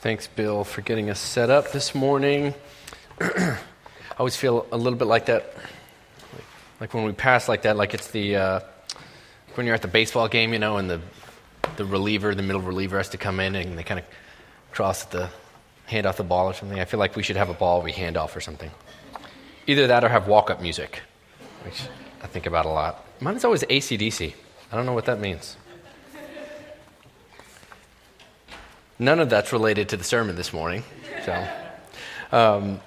Thanks, 0.00 0.28
Bill, 0.28 0.64
for 0.64 0.80
getting 0.80 1.10
us 1.10 1.20
set 1.20 1.50
up 1.50 1.72
this 1.72 1.94
morning. 1.94 2.54
I 3.20 3.58
always 4.18 4.34
feel 4.34 4.66
a 4.72 4.76
little 4.78 4.98
bit 4.98 5.04
like 5.04 5.26
that, 5.26 5.54
like 6.80 6.94
when 6.94 7.04
we 7.04 7.12
pass 7.12 7.50
like 7.50 7.62
that, 7.62 7.76
like 7.76 7.92
it's 7.92 8.10
the 8.10 8.34
uh, 8.36 8.60
when 9.56 9.66
you're 9.66 9.74
at 9.74 9.82
the 9.82 9.88
baseball 9.88 10.26
game, 10.26 10.54
you 10.54 10.58
know, 10.58 10.78
and 10.78 10.88
the 10.88 11.02
the 11.76 11.84
reliever, 11.84 12.34
the 12.34 12.42
middle 12.42 12.62
reliever, 12.62 12.96
has 12.96 13.10
to 13.10 13.18
come 13.18 13.40
in 13.40 13.54
and 13.54 13.76
they 13.76 13.82
kind 13.82 14.00
of 14.00 14.06
cross 14.72 15.04
the 15.04 15.28
hand 15.84 16.06
off 16.06 16.16
the 16.16 16.24
ball 16.24 16.46
or 16.46 16.54
something. 16.54 16.80
I 16.80 16.86
feel 16.86 16.98
like 16.98 17.14
we 17.14 17.22
should 17.22 17.36
have 17.36 17.50
a 17.50 17.54
ball 17.54 17.82
we 17.82 17.92
hand 17.92 18.16
off 18.16 18.34
or 18.34 18.40
something. 18.40 18.70
Either 19.66 19.86
that 19.88 20.02
or 20.02 20.08
have 20.08 20.26
walk 20.26 20.48
up 20.48 20.62
music, 20.62 21.02
which 21.62 21.82
I 22.22 22.26
think 22.26 22.46
about 22.46 22.64
a 22.64 22.70
lot. 22.70 23.04
Mine 23.20 23.36
is 23.36 23.44
always 23.44 23.64
ACDC. 23.64 24.32
I 24.72 24.76
don't 24.76 24.86
know 24.86 24.94
what 24.94 25.04
that 25.04 25.20
means. 25.20 25.58
None 29.00 29.18
of 29.18 29.30
that's 29.30 29.50
related 29.50 29.88
to 29.88 29.96
the 29.96 30.04
sermon 30.04 30.36
this 30.36 30.52
morning. 30.52 30.84
So, 31.24 31.48
um, 32.32 32.80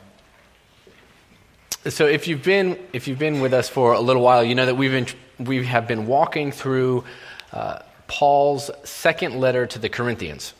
so 1.88 2.06
if 2.06 2.28
you've 2.28 2.44
been 2.44 2.78
if 2.94 3.08
you've 3.08 3.18
been 3.18 3.42
with 3.42 3.52
us 3.52 3.68
for 3.68 3.94
a 3.94 4.00
little 4.00 4.22
while, 4.22 4.44
you 4.44 4.54
know 4.54 4.68
that 4.68 4.76
we've 4.76 4.92
been 4.92 5.08
we 5.44 5.66
have 5.66 5.88
been 5.88 6.06
walking 6.06 6.52
through 6.52 7.04
uh, 7.52 7.80
Paul's 8.06 8.70
second 8.84 9.40
letter 9.40 9.66
to 9.66 9.80
the 9.80 9.90
Corinthians. 9.90 10.54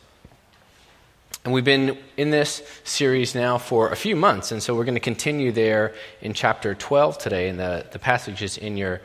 And 1.44 1.54
we've 1.54 1.62
been 1.62 1.98
in 2.16 2.30
this 2.30 2.60
series 2.82 3.36
now 3.36 3.56
for 3.58 3.90
a 3.90 3.96
few 3.96 4.16
months, 4.16 4.50
and 4.50 4.60
so 4.60 4.74
we're 4.74 4.84
going 4.84 4.94
to 4.94 5.00
continue 5.00 5.52
there 5.52 5.94
in 6.20 6.34
chapter 6.34 6.74
12 6.74 7.18
today, 7.18 7.48
and 7.48 7.60
the, 7.60 7.86
the 7.92 8.00
passage 8.00 8.42
is 8.42 8.58
in 8.58 8.76
your, 8.76 9.02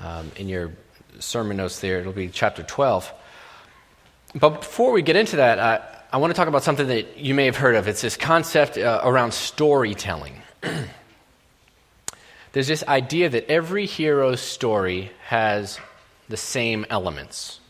um, 0.00 0.30
in 0.36 0.48
your 0.48 0.72
sermon 1.20 1.56
notes 1.56 1.80
there. 1.80 2.00
It'll 2.00 2.12
be 2.12 2.28
chapter 2.28 2.64
12. 2.64 3.12
But 4.38 4.60
before 4.60 4.92
we 4.92 5.00
get 5.00 5.16
into 5.16 5.36
that, 5.36 5.58
I, 5.58 5.80
I 6.12 6.18
want 6.18 6.30
to 6.30 6.36
talk 6.36 6.46
about 6.46 6.62
something 6.62 6.88
that 6.88 7.16
you 7.16 7.32
may 7.32 7.46
have 7.46 7.56
heard 7.56 7.74
of. 7.74 7.88
It's 7.88 8.02
this 8.02 8.18
concept 8.18 8.76
uh, 8.76 9.00
around 9.02 9.32
storytelling. 9.32 10.42
There's 12.52 12.66
this 12.66 12.84
idea 12.86 13.30
that 13.30 13.50
every 13.50 13.86
hero's 13.86 14.42
story 14.42 15.10
has 15.28 15.80
the 16.28 16.36
same 16.36 16.84
elements. 16.90 17.60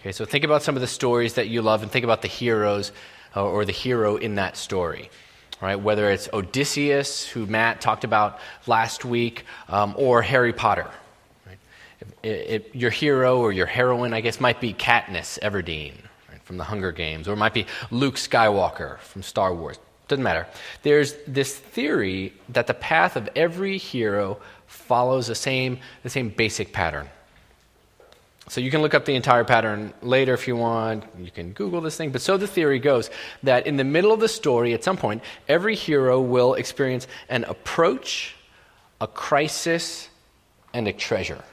Okay, 0.00 0.12
so 0.12 0.24
think 0.24 0.44
about 0.44 0.62
some 0.62 0.74
of 0.74 0.80
the 0.80 0.86
stories 0.86 1.34
that 1.34 1.48
you 1.48 1.60
love 1.60 1.82
and 1.82 1.92
think 1.92 2.04
about 2.04 2.22
the 2.22 2.28
heroes 2.28 2.90
uh, 3.36 3.44
or 3.44 3.66
the 3.66 3.72
hero 3.72 4.16
in 4.16 4.36
that 4.36 4.56
story. 4.56 5.10
Right, 5.60 5.78
whether 5.78 6.10
it's 6.10 6.30
Odysseus, 6.32 7.26
who 7.26 7.44
Matt 7.44 7.80
talked 7.80 8.04
about 8.04 8.38
last 8.68 9.04
week, 9.04 9.44
um, 9.68 9.92
or 9.98 10.22
Harry 10.22 10.52
Potter, 10.52 10.88
it, 12.22 12.28
it, 12.28 12.74
your 12.74 12.90
hero 12.90 13.38
or 13.38 13.52
your 13.52 13.66
heroine, 13.66 14.12
I 14.12 14.20
guess, 14.20 14.40
might 14.40 14.60
be 14.60 14.74
Katniss 14.74 15.38
Everdeen 15.40 15.94
right, 16.30 16.42
from 16.42 16.56
the 16.56 16.64
Hunger 16.64 16.92
Games, 16.92 17.28
or 17.28 17.32
it 17.32 17.36
might 17.36 17.54
be 17.54 17.66
Luke 17.90 18.16
Skywalker 18.16 18.98
from 18.98 19.22
Star 19.22 19.54
Wars. 19.54 19.78
Doesn't 20.08 20.22
matter. 20.22 20.46
There's 20.82 21.14
this 21.26 21.54
theory 21.54 22.32
that 22.48 22.66
the 22.66 22.74
path 22.74 23.16
of 23.16 23.28
every 23.36 23.76
hero 23.76 24.38
follows 24.66 25.26
the 25.26 25.34
same, 25.34 25.80
the 26.02 26.10
same 26.10 26.30
basic 26.30 26.72
pattern. 26.72 27.08
So 28.48 28.62
you 28.62 28.70
can 28.70 28.80
look 28.80 28.94
up 28.94 29.04
the 29.04 29.14
entire 29.14 29.44
pattern 29.44 29.92
later 30.00 30.32
if 30.32 30.48
you 30.48 30.56
want. 30.56 31.04
You 31.18 31.30
can 31.30 31.52
Google 31.52 31.82
this 31.82 31.98
thing. 31.98 32.10
But 32.10 32.22
so 32.22 32.38
the 32.38 32.46
theory 32.46 32.78
goes 32.78 33.10
that 33.42 33.66
in 33.66 33.76
the 33.76 33.84
middle 33.84 34.10
of 34.10 34.20
the 34.20 34.28
story, 34.28 34.72
at 34.72 34.82
some 34.82 34.96
point, 34.96 35.22
every 35.48 35.74
hero 35.74 36.18
will 36.20 36.54
experience 36.54 37.06
an 37.28 37.44
approach, 37.44 38.34
a 39.02 39.06
crisis, 39.06 40.08
and 40.72 40.88
a 40.88 40.94
treasure. 40.94 41.44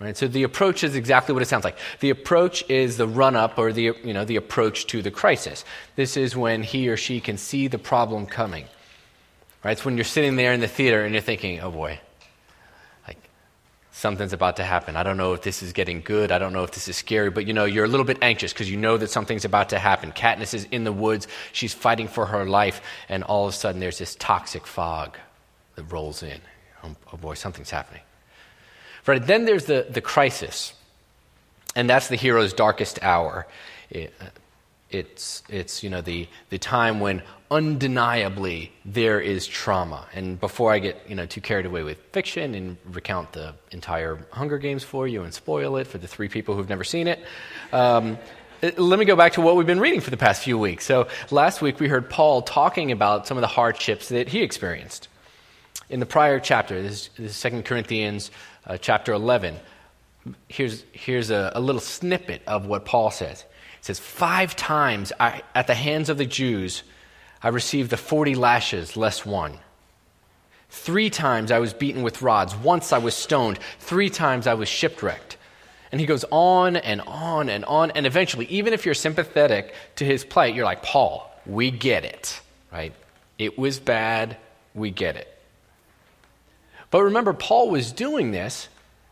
Right? 0.00 0.16
So 0.16 0.28
the 0.28 0.44
approach 0.44 0.84
is 0.84 0.94
exactly 0.94 1.32
what 1.32 1.42
it 1.42 1.46
sounds 1.46 1.64
like. 1.64 1.76
The 1.98 2.10
approach 2.10 2.68
is 2.70 2.96
the 2.98 3.06
run 3.08 3.34
up 3.34 3.58
or 3.58 3.72
the, 3.72 3.94
you 4.04 4.14
know, 4.14 4.24
the 4.24 4.36
approach 4.36 4.86
to 4.88 5.02
the 5.02 5.10
crisis. 5.10 5.64
This 5.96 6.16
is 6.16 6.36
when 6.36 6.62
he 6.62 6.88
or 6.88 6.96
she 6.96 7.20
can 7.20 7.36
see 7.36 7.66
the 7.66 7.78
problem 7.78 8.26
coming. 8.26 8.66
Right? 9.64 9.72
It's 9.72 9.84
when 9.84 9.96
you're 9.96 10.04
sitting 10.04 10.36
there 10.36 10.52
in 10.52 10.60
the 10.60 10.68
theater 10.68 11.04
and 11.04 11.12
you're 11.12 11.20
thinking, 11.20 11.60
oh 11.60 11.72
boy, 11.72 11.98
like 13.08 13.18
something's 13.90 14.32
about 14.32 14.56
to 14.56 14.62
happen. 14.62 14.94
I 14.94 15.02
don't 15.02 15.16
know 15.16 15.32
if 15.32 15.42
this 15.42 15.64
is 15.64 15.72
getting 15.72 16.00
good. 16.00 16.30
I 16.30 16.38
don't 16.38 16.52
know 16.52 16.62
if 16.62 16.70
this 16.70 16.86
is 16.86 16.96
scary, 16.96 17.30
but 17.30 17.48
you 17.48 17.52
know, 17.52 17.64
you're 17.64 17.84
a 17.84 17.88
little 17.88 18.06
bit 18.06 18.18
anxious 18.22 18.52
because 18.52 18.70
you 18.70 18.76
know 18.76 18.98
that 18.98 19.10
something's 19.10 19.44
about 19.44 19.70
to 19.70 19.80
happen. 19.80 20.12
Katniss 20.12 20.54
is 20.54 20.68
in 20.70 20.84
the 20.84 20.92
woods. 20.92 21.26
She's 21.50 21.74
fighting 21.74 22.06
for 22.06 22.26
her 22.26 22.44
life. 22.44 22.82
And 23.08 23.24
all 23.24 23.48
of 23.48 23.52
a 23.52 23.56
sudden 23.56 23.80
there's 23.80 23.98
this 23.98 24.14
toxic 24.14 24.64
fog 24.64 25.18
that 25.74 25.90
rolls 25.90 26.22
in. 26.22 26.40
Oh, 26.84 26.94
oh 27.12 27.16
boy, 27.16 27.34
something's 27.34 27.70
happening. 27.70 28.02
Right? 29.08 29.26
Then 29.26 29.46
there's 29.46 29.64
the, 29.64 29.86
the 29.88 30.00
crisis, 30.00 30.74
and 31.74 31.88
that's 31.88 32.08
the 32.08 32.16
hero's 32.16 32.52
darkest 32.52 33.02
hour. 33.02 33.46
It, 33.90 34.12
it's, 34.90 35.42
it's 35.48 35.82
you 35.82 35.90
know, 35.90 36.00
the, 36.00 36.28
the 36.50 36.58
time 36.58 37.00
when 37.00 37.22
undeniably 37.50 38.72
there 38.84 39.20
is 39.20 39.46
trauma. 39.46 40.06
And 40.14 40.38
before 40.38 40.72
I 40.72 40.78
get 40.78 41.00
you 41.08 41.14
know, 41.14 41.26
too 41.26 41.40
carried 41.40 41.66
away 41.66 41.82
with 41.82 41.98
fiction 42.12 42.54
and 42.54 42.76
recount 42.84 43.32
the 43.32 43.54
entire 43.70 44.18
Hunger 44.30 44.58
Games 44.58 44.84
for 44.84 45.08
you 45.08 45.22
and 45.22 45.32
spoil 45.32 45.76
it 45.76 45.86
for 45.86 45.98
the 45.98 46.06
three 46.06 46.28
people 46.28 46.54
who've 46.54 46.68
never 46.68 46.84
seen 46.84 47.08
it, 47.08 47.24
um, 47.72 48.18
let 48.76 48.98
me 48.98 49.04
go 49.04 49.16
back 49.16 49.32
to 49.34 49.40
what 49.40 49.56
we've 49.56 49.66
been 49.66 49.80
reading 49.80 50.00
for 50.00 50.10
the 50.10 50.16
past 50.16 50.42
few 50.42 50.58
weeks. 50.58 50.84
So 50.84 51.08
last 51.30 51.62
week 51.62 51.80
we 51.80 51.88
heard 51.88 52.10
Paul 52.10 52.42
talking 52.42 52.92
about 52.92 53.26
some 53.26 53.36
of 53.36 53.42
the 53.42 53.46
hardships 53.48 54.08
that 54.08 54.28
he 54.28 54.42
experienced. 54.42 55.08
In 55.90 56.00
the 56.00 56.06
prior 56.06 56.38
chapter, 56.38 56.80
this 56.82 57.10
is 57.16 57.40
2 57.40 57.62
Corinthians 57.62 58.30
uh, 58.66 58.76
chapter 58.76 59.12
11, 59.12 59.56
here's, 60.48 60.84
here's 60.92 61.30
a, 61.30 61.52
a, 61.54 61.60
little 61.60 61.80
snippet 61.80 62.42
of 62.46 62.66
what 62.66 62.84
Paul 62.84 63.10
says. 63.10 63.42
He 63.42 63.84
says, 63.84 63.98
Five 63.98 64.54
times 64.54 65.12
I, 65.18 65.42
at 65.54 65.66
the 65.66 65.74
hands 65.74 66.10
of 66.10 66.18
the 66.18 66.26
Jews, 66.26 66.82
I 67.42 67.48
received 67.48 67.90
the 67.90 67.96
40 67.96 68.34
lashes 68.34 68.96
less 68.96 69.24
one. 69.24 69.58
Three 70.70 71.08
times 71.08 71.50
I 71.50 71.58
was 71.58 71.72
beaten 71.72 72.02
with 72.02 72.20
rods. 72.20 72.54
Once 72.54 72.92
I 72.92 72.98
was 72.98 73.14
stoned. 73.14 73.58
Three 73.78 74.10
times 74.10 74.46
I 74.46 74.54
was 74.54 74.68
shipwrecked. 74.68 75.38
And 75.90 75.98
he 75.98 76.06
goes 76.06 76.26
on 76.30 76.76
and 76.76 77.00
on 77.00 77.48
and 77.48 77.64
on. 77.64 77.92
And 77.92 78.04
eventually, 78.04 78.44
even 78.46 78.74
if 78.74 78.84
you're 78.84 78.94
sympathetic 78.94 79.74
to 79.96 80.04
his 80.04 80.24
plight, 80.24 80.54
you're 80.54 80.66
like, 80.66 80.82
Paul, 80.82 81.32
we 81.46 81.70
get 81.70 82.04
it, 82.04 82.38
right? 82.70 82.92
It 83.38 83.58
was 83.58 83.78
bad. 83.78 84.36
We 84.74 84.90
get 84.90 85.16
it. 85.16 85.37
But 86.90 87.02
remember, 87.02 87.32
Paul 87.32 87.70
was 87.70 87.92
doing 87.92 88.30
this 88.30 88.68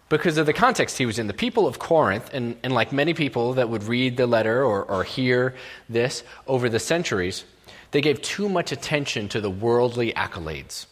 because 0.08 0.38
of 0.38 0.46
the 0.46 0.52
context 0.52 0.98
he 0.98 1.06
was 1.06 1.18
in. 1.18 1.26
The 1.26 1.34
people 1.34 1.66
of 1.66 1.78
Corinth, 1.78 2.30
and, 2.32 2.56
and 2.62 2.72
like 2.72 2.92
many 2.92 3.12
people 3.12 3.54
that 3.54 3.68
would 3.68 3.84
read 3.84 4.16
the 4.16 4.26
letter 4.26 4.64
or, 4.64 4.84
or 4.84 5.04
hear 5.04 5.54
this 5.88 6.22
over 6.46 6.68
the 6.68 6.78
centuries, 6.78 7.44
they 7.90 8.00
gave 8.00 8.22
too 8.22 8.48
much 8.48 8.72
attention 8.72 9.28
to 9.30 9.40
the 9.40 9.50
worldly 9.50 10.12
accolades. 10.12 10.86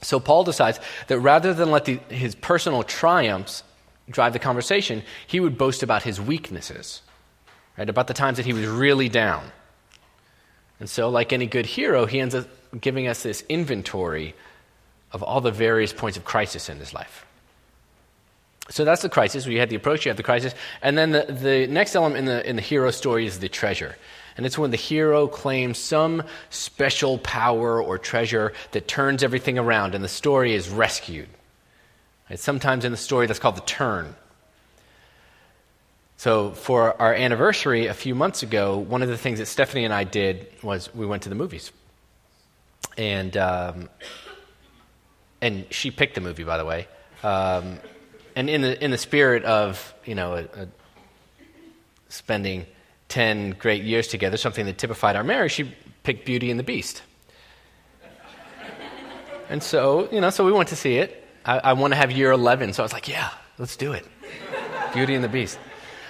So 0.00 0.20
Paul 0.20 0.44
decides 0.44 0.78
that 1.08 1.18
rather 1.18 1.52
than 1.52 1.70
let 1.70 1.84
the, 1.84 1.96
his 2.08 2.34
personal 2.34 2.82
triumphs 2.84 3.64
drive 4.08 4.32
the 4.32 4.38
conversation, 4.38 5.02
he 5.26 5.40
would 5.40 5.58
boast 5.58 5.82
about 5.82 6.02
his 6.02 6.20
weaknesses, 6.20 7.02
right? 7.76 7.88
About 7.88 8.06
the 8.06 8.14
times 8.14 8.36
that 8.36 8.46
he 8.46 8.52
was 8.52 8.66
really 8.66 9.08
down. 9.08 9.50
And 10.80 10.88
so, 10.88 11.08
like 11.08 11.32
any 11.32 11.46
good 11.46 11.66
hero, 11.66 12.06
he 12.06 12.20
ends 12.20 12.34
up 12.34 12.46
giving 12.80 13.08
us 13.08 13.24
this 13.24 13.42
inventory 13.48 14.34
of 15.12 15.22
all 15.22 15.40
the 15.40 15.50
various 15.50 15.92
points 15.92 16.18
of 16.18 16.24
crisis 16.24 16.68
in 16.68 16.78
his 16.78 16.92
life. 16.92 17.24
So 18.70 18.84
that's 18.84 19.02
the 19.02 19.08
crisis. 19.08 19.46
We 19.46 19.56
had 19.56 19.70
the 19.70 19.76
approach, 19.76 20.04
you 20.04 20.10
have 20.10 20.16
the 20.16 20.22
crisis. 20.22 20.54
And 20.82 20.96
then 20.96 21.12
the, 21.12 21.24
the 21.28 21.66
next 21.66 21.96
element 21.96 22.18
in 22.18 22.24
the, 22.26 22.48
in 22.48 22.56
the 22.56 22.62
hero 22.62 22.90
story 22.90 23.26
is 23.26 23.38
the 23.38 23.48
treasure. 23.48 23.96
And 24.36 24.44
it's 24.46 24.58
when 24.58 24.70
the 24.70 24.76
hero 24.76 25.26
claims 25.26 25.78
some 25.78 26.22
special 26.50 27.18
power 27.18 27.82
or 27.82 27.98
treasure 27.98 28.52
that 28.72 28.86
turns 28.86 29.22
everything 29.22 29.58
around 29.58 29.94
and 29.94 30.04
the 30.04 30.08
story 30.08 30.54
is 30.54 30.68
rescued. 30.68 31.28
It's 32.30 32.42
sometimes 32.42 32.84
in 32.84 32.92
the 32.92 32.98
story 32.98 33.26
that's 33.26 33.38
called 33.38 33.56
the 33.56 33.62
turn. 33.62 34.14
So, 36.18 36.50
for 36.50 37.00
our 37.00 37.14
anniversary 37.14 37.86
a 37.86 37.94
few 37.94 38.14
months 38.14 38.42
ago, 38.42 38.76
one 38.76 39.02
of 39.02 39.08
the 39.08 39.16
things 39.16 39.38
that 39.38 39.46
Stephanie 39.46 39.84
and 39.84 39.94
I 39.94 40.02
did 40.02 40.48
was 40.62 40.92
we 40.94 41.06
went 41.06 41.22
to 41.22 41.28
the 41.28 41.36
movies. 41.36 41.70
And 42.96 43.36
um, 43.36 43.88
and 45.40 45.66
she 45.70 45.90
picked 45.90 46.14
the 46.14 46.20
movie, 46.20 46.44
by 46.44 46.58
the 46.58 46.64
way. 46.64 46.88
Um, 47.22 47.78
and 48.36 48.48
in 48.48 48.62
the 48.62 48.84
in 48.84 48.90
the 48.90 48.98
spirit 48.98 49.44
of 49.44 49.94
you 50.04 50.14
know 50.14 50.34
a, 50.34 50.62
a 50.62 50.68
spending 52.08 52.66
ten 53.08 53.50
great 53.50 53.82
years 53.82 54.08
together, 54.08 54.36
something 54.36 54.66
that 54.66 54.78
typified 54.78 55.16
our 55.16 55.24
marriage, 55.24 55.52
she 55.52 55.74
picked 56.02 56.24
Beauty 56.24 56.50
and 56.50 56.58
the 56.58 56.64
Beast. 56.64 57.02
and 59.48 59.62
so 59.62 60.08
you 60.12 60.20
know, 60.20 60.30
so 60.30 60.44
we 60.44 60.52
went 60.52 60.68
to 60.68 60.76
see 60.76 60.98
it. 60.98 61.24
I, 61.44 61.58
I 61.58 61.72
want 61.72 61.92
to 61.92 61.96
have 61.96 62.12
year 62.12 62.30
eleven, 62.30 62.72
so 62.72 62.82
I 62.82 62.84
was 62.84 62.92
like, 62.92 63.08
yeah, 63.08 63.30
let's 63.58 63.76
do 63.76 63.92
it. 63.92 64.06
Beauty 64.94 65.14
and 65.14 65.24
the 65.24 65.28
Beast. 65.28 65.58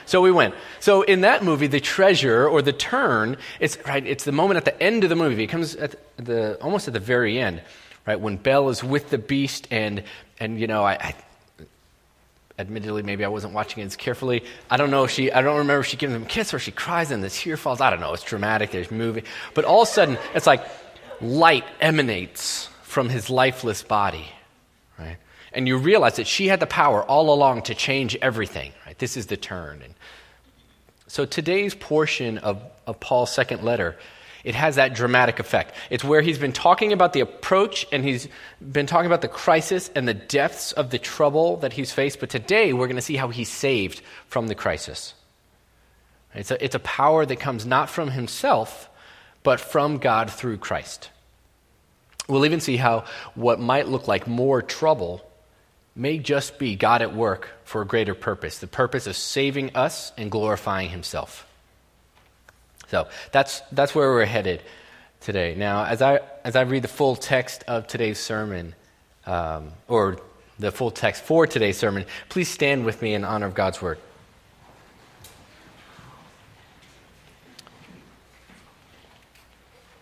So 0.05 0.23
we 0.23 0.31
went. 0.31 0.55
So 0.81 1.03
in 1.03 1.21
that 1.23 1.45
movie, 1.45 1.67
the 1.67 1.81
treasure 1.81 2.49
or 2.49 2.63
the 2.63 2.73
turn, 2.73 3.37
it's 3.61 3.79
right. 3.87 4.07
It's 4.07 4.25
the 4.25 4.33
moment 4.33 4.57
at 4.57 4.65
the 4.65 4.83
end 4.83 5.05
of 5.05 5.11
the 5.11 5.17
movie. 5.17 5.45
It 5.45 5.49
comes 5.49 5.77
at 5.77 5.97
the 6.17 6.59
almost 6.63 6.89
at 6.89 6.95
the 6.95 7.01
very 7.01 7.39
end 7.39 7.63
right? 8.09 8.19
When 8.19 8.39
Belle 8.39 8.71
is 8.71 8.83
with 8.83 9.11
the 9.11 9.19
beast, 9.19 9.69
and, 9.71 10.03
and 10.41 10.59
you 10.59 10.67
know, 10.67 10.83
I, 10.83 10.95
I, 10.95 11.15
admittedly, 12.59 13.03
maybe 13.03 13.23
I 13.23 13.29
wasn't 13.29 13.53
watching 13.53 13.83
it 13.83 13.87
as 13.87 13.97
carefully. 13.97 14.45
I 14.71 14.79
don't 14.79 14.91
know 14.91 15.05
if 15.05 15.11
she, 15.11 15.31
I 15.31 15.43
don't 15.43 15.59
remember 15.59 15.81
if 15.81 15.87
she 15.89 15.99
gives 15.99 16.15
him 16.15 16.23
a 16.23 16.27
kiss 16.27 16.55
or 16.55 16.59
she 16.59 16.71
cries 16.71 17.11
and 17.11 17.23
the 17.23 17.29
tear 17.29 17.59
falls. 17.59 17.83
I 17.83 17.91
don't 17.91 18.01
know. 18.01 18.15
It's 18.15 18.23
dramatic. 18.23 18.71
There's 18.71 18.91
moving. 18.91 19.25
But 19.53 19.67
all 19.67 19.83
of 19.83 19.89
a 19.89 19.91
sudden, 19.91 20.17
it's 20.35 20.47
like 20.47 20.65
light 21.21 21.67
emanates 21.83 22.71
from 22.81 23.11
his 23.11 23.29
lifeless 23.29 23.83
body, 23.83 24.25
right? 24.99 25.19
And 25.53 25.69
you 25.69 25.77
realize 25.77 26.17
that 26.17 26.27
she 26.27 26.49
had 26.49 26.61
the 26.61 26.67
power 26.67 27.03
all 27.03 27.31
along 27.31 27.63
to 27.65 27.75
change 27.75 28.17
everything, 28.23 28.73
right? 28.87 28.99
This 28.99 29.19
is 29.19 29.27
the 29.27 29.37
turn. 29.37 29.83
And 29.83 29.93
so 31.09 31.27
today's 31.27 31.75
portion 31.75 32.39
of, 32.39 32.63
of 32.87 33.01
Paul's 33.01 33.31
second 33.35 33.65
letter 33.65 33.99
it 34.49 34.55
has 34.55 34.77
that 34.77 34.95
dramatic 34.95 35.41
effect. 35.41 35.75
It's 35.91 36.03
where 36.03 36.23
he's 36.23 36.39
been 36.39 36.55
talking 36.55 36.95
about 36.95 37.13
the 37.13 37.21
approach 37.21 37.87
and 37.93 38.03
he's 38.03 38.29
been 38.63 38.87
talking 38.87 39.05
about 39.05 39.21
the 39.21 39.29
crisis 39.29 39.91
and 39.95 40.09
the 40.09 40.15
depths 40.15 40.73
of 40.73 40.89
the 40.89 40.99
trouble 40.99 41.59
that 41.59 41.75
he's 41.75 41.93
faced. 41.93 42.19
But 42.19 42.31
today 42.31 42.73
we're 42.73 42.87
going 42.87 42.97
to 42.97 43.03
see 43.03 43.17
how 43.17 43.29
he's 43.29 43.51
saved 43.51 44.01
from 44.27 44.49
the 44.49 44.55
crisis. 44.55 45.13
It's 46.35 46.51
a, 46.51 46.65
it's 46.65 46.75
a 46.75 46.79
power 46.79 47.27
that 47.27 47.39
comes 47.39 47.67
not 47.67 47.91
from 47.91 48.11
himself, 48.11 48.89
but 49.43 49.61
from 49.61 49.99
God 49.99 50.31
through 50.31 50.57
Christ. 50.57 51.11
We'll 52.27 52.47
even 52.47 52.61
see 52.61 52.79
how 52.79 53.05
what 53.35 53.61
might 53.61 53.87
look 53.87 54.09
like 54.09 54.27
more 54.27 54.63
trouble 54.63 55.31
may 55.95 56.17
just 56.17 56.59
be 56.59 56.75
God 56.75 57.03
at 57.03 57.15
work 57.15 57.51
for 57.65 57.83
a 57.83 57.87
greater 57.87 58.15
purpose 58.15 58.61
the 58.61 58.67
purpose 58.67 59.07
of 59.07 59.15
saving 59.15 59.77
us 59.77 60.11
and 60.17 60.31
glorifying 60.31 60.89
himself. 60.89 61.48
So 62.89 63.09
that's, 63.33 63.61
that's 63.73 63.95
where 63.95 64.11
we're 64.11 64.25
headed 64.25 64.63
today. 65.21 65.55
Now, 65.57 65.85
as 65.85 66.03
I, 66.03 66.21
as 66.45 66.57
I 66.57 66.63
read 66.63 66.83
the 66.83 66.89
full 66.89 67.17
text 67.17 67.65
of 67.69 67.87
today's 67.87 68.19
sermon, 68.19 68.75
um, 69.27 69.73
or 69.89 70.19
the 70.59 70.73
full 70.73 70.91
text 70.91 71.23
for 71.23 71.47
today's 71.47 71.77
sermon, 71.77 72.07
please 72.29 72.49
stand 72.49 72.85
with 72.85 73.03
me 73.03 73.15
in 73.15 73.25
honor 73.25 73.47
of 73.47 73.55
God's 73.55 73.81
word. 73.83 73.99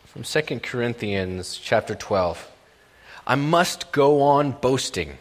From 0.06 0.22
2 0.22 0.60
Corinthians 0.60 1.58
chapter 1.58 1.94
12. 1.94 2.50
I 3.26 3.34
must 3.34 3.90
go 3.92 4.22
on 4.22 4.52
boasting. 4.52 5.18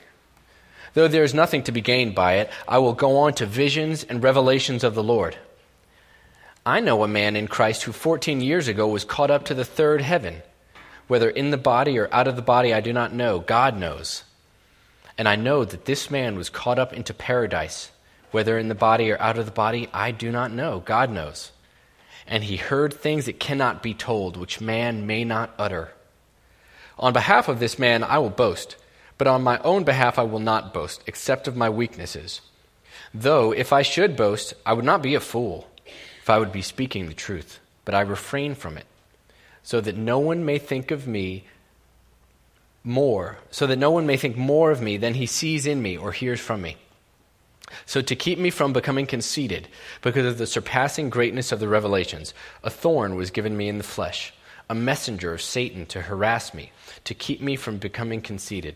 Though 0.94 1.10
there 1.10 1.24
is 1.24 1.34
nothing 1.34 1.64
to 1.64 1.74
be 1.74 1.82
gained 1.82 2.16
by 2.16 2.36
it, 2.36 2.50
I 2.68 2.78
will 2.78 2.94
go 2.94 3.18
on 3.18 3.34
to 3.34 3.46
visions 3.46 4.04
and 4.04 4.24
revelations 4.24 4.84
of 4.84 4.96
the 4.96 5.04
Lord. 5.04 5.38
I 6.68 6.80
know 6.80 7.04
a 7.04 7.08
man 7.08 7.36
in 7.36 7.48
Christ 7.48 7.84
who 7.84 7.92
14 7.92 8.42
years 8.42 8.68
ago 8.68 8.88
was 8.88 9.06
caught 9.06 9.30
up 9.30 9.46
to 9.46 9.54
the 9.54 9.64
third 9.64 10.02
heaven. 10.02 10.42
Whether 11.08 11.30
in 11.30 11.52
the 11.52 11.58
body 11.58 12.00
or 12.00 12.12
out 12.12 12.28
of 12.28 12.36
the 12.36 12.42
body, 12.42 12.74
I 12.74 12.82
do 12.82 12.92
not 12.92 13.14
know. 13.14 13.38
God 13.40 13.78
knows. 13.78 14.24
And 15.16 15.30
I 15.30 15.36
know 15.36 15.64
that 15.64 15.86
this 15.86 16.10
man 16.10 16.36
was 16.36 16.50
caught 16.50 16.80
up 16.80 16.92
into 16.92 17.14
paradise. 17.14 17.92
Whether 18.32 18.58
in 18.58 18.68
the 18.68 18.74
body 18.74 19.12
or 19.12 19.22
out 19.22 19.38
of 19.38 19.46
the 19.46 19.52
body, 19.52 19.88
I 19.94 20.10
do 20.10 20.32
not 20.32 20.52
know. 20.52 20.80
God 20.80 21.12
knows. 21.12 21.52
And 22.26 22.44
he 22.44 22.58
heard 22.58 22.96
things 22.96 23.26
that 23.26 23.40
cannot 23.40 23.84
be 23.84 23.94
told, 23.94 24.36
which 24.36 24.60
man 24.60 25.06
may 25.06 25.24
not 25.24 25.54
utter. 25.60 25.94
On 26.98 27.14
behalf 27.14 27.48
of 27.48 27.60
this 27.60 27.78
man, 27.78 28.04
I 28.04 28.18
will 28.18 28.32
boast, 28.32 28.76
but 29.20 29.28
on 29.28 29.44
my 29.44 29.60
own 29.60 29.84
behalf, 29.84 30.18
I 30.18 30.24
will 30.24 30.40
not 30.40 30.74
boast, 30.74 31.04
except 31.06 31.48
of 31.48 31.56
my 31.56 31.70
weaknesses. 31.70 32.42
Though, 33.14 33.52
if 33.52 33.72
I 33.72 33.84
should 33.84 34.18
boast, 34.18 34.56
I 34.66 34.74
would 34.74 34.86
not 34.86 35.04
be 35.04 35.14
a 35.14 35.20
fool 35.20 35.68
if 36.25 36.30
I 36.31 36.39
would 36.39 36.51
be 36.51 36.63
speaking 36.63 37.06
the 37.06 37.13
truth, 37.13 37.60
but 37.86 37.94
I 37.94 38.01
refrain 38.01 38.56
from 38.56 38.80
it, 38.80 38.88
so 39.62 39.80
that 39.80 39.95
no 39.95 40.18
one 40.18 40.44
may 40.44 40.57
think 40.57 40.89
of 40.89 41.06
me 41.06 41.44
more, 42.83 43.38
so 43.51 43.68
that 43.68 43.77
no 43.77 43.92
one 43.92 44.07
may 44.07 44.18
think 44.18 44.36
more 44.36 44.72
of 44.72 44.81
me 44.81 44.98
than 44.98 45.13
he 45.13 45.27
sees 45.27 45.68
in 45.68 45.83
me 45.83 45.95
or 45.95 46.12
hears 46.12 46.39
from 46.39 46.63
me. 46.63 46.77
So, 47.86 48.01
to 48.01 48.16
keep 48.16 48.39
me 48.39 48.50
from 48.50 48.74
becoming 48.74 49.06
conceited, 49.06 49.68
because 50.01 50.25
of 50.25 50.39
the 50.39 50.48
surpassing 50.48 51.12
greatness 51.12 51.51
of 51.51 51.60
the 51.60 51.68
revelations, 51.68 52.33
a 52.63 52.71
thorn 52.71 53.13
was 53.13 53.30
given 53.30 53.56
me 53.56 53.69
in 53.69 53.78
the 53.78 53.83
flesh, 53.83 54.33
a 54.68 54.74
messenger 54.74 55.31
of 55.31 55.44
Satan 55.44 55.86
to 55.86 56.01
harass 56.01 56.56
me, 56.56 56.71
to 57.04 57.13
keep 57.13 57.39
me 57.39 57.56
from 57.56 57.78
becoming 57.78 58.24
conceited. 58.24 58.75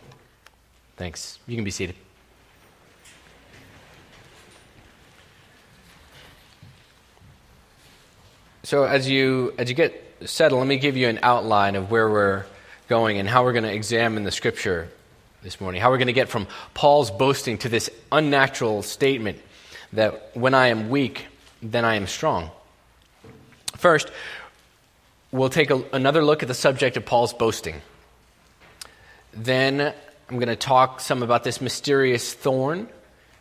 Thanks. 1.01 1.39
You 1.47 1.55
can 1.55 1.63
be 1.63 1.71
seated. 1.71 1.95
So 8.61 8.83
as 8.83 9.09
you 9.09 9.55
as 9.57 9.67
you 9.67 9.73
get 9.73 10.15
settled, 10.25 10.59
let 10.59 10.67
me 10.67 10.77
give 10.77 10.95
you 10.95 11.07
an 11.07 11.17
outline 11.23 11.75
of 11.75 11.89
where 11.89 12.07
we're 12.07 12.45
going 12.87 13.17
and 13.17 13.27
how 13.27 13.43
we're 13.43 13.51
going 13.51 13.63
to 13.63 13.73
examine 13.73 14.25
the 14.25 14.31
scripture 14.31 14.89
this 15.41 15.59
morning. 15.59 15.81
How 15.81 15.89
we're 15.89 15.97
going 15.97 16.05
to 16.05 16.13
get 16.13 16.29
from 16.29 16.45
Paul's 16.75 17.09
boasting 17.09 17.57
to 17.57 17.69
this 17.69 17.89
unnatural 18.11 18.83
statement 18.83 19.39
that 19.93 20.37
when 20.37 20.53
I 20.53 20.67
am 20.67 20.91
weak, 20.91 21.25
then 21.63 21.83
I 21.83 21.95
am 21.95 22.05
strong. 22.05 22.51
First, 23.75 24.11
we'll 25.31 25.49
take 25.49 25.71
a, 25.71 25.83
another 25.93 26.23
look 26.23 26.43
at 26.43 26.47
the 26.47 26.53
subject 26.53 26.95
of 26.95 27.07
Paul's 27.07 27.33
boasting. 27.33 27.81
Then 29.33 29.95
I'm 30.31 30.37
going 30.37 30.47
to 30.47 30.55
talk 30.55 31.01
some 31.01 31.23
about 31.23 31.43
this 31.43 31.59
mysterious 31.59 32.33
thorn 32.33 32.87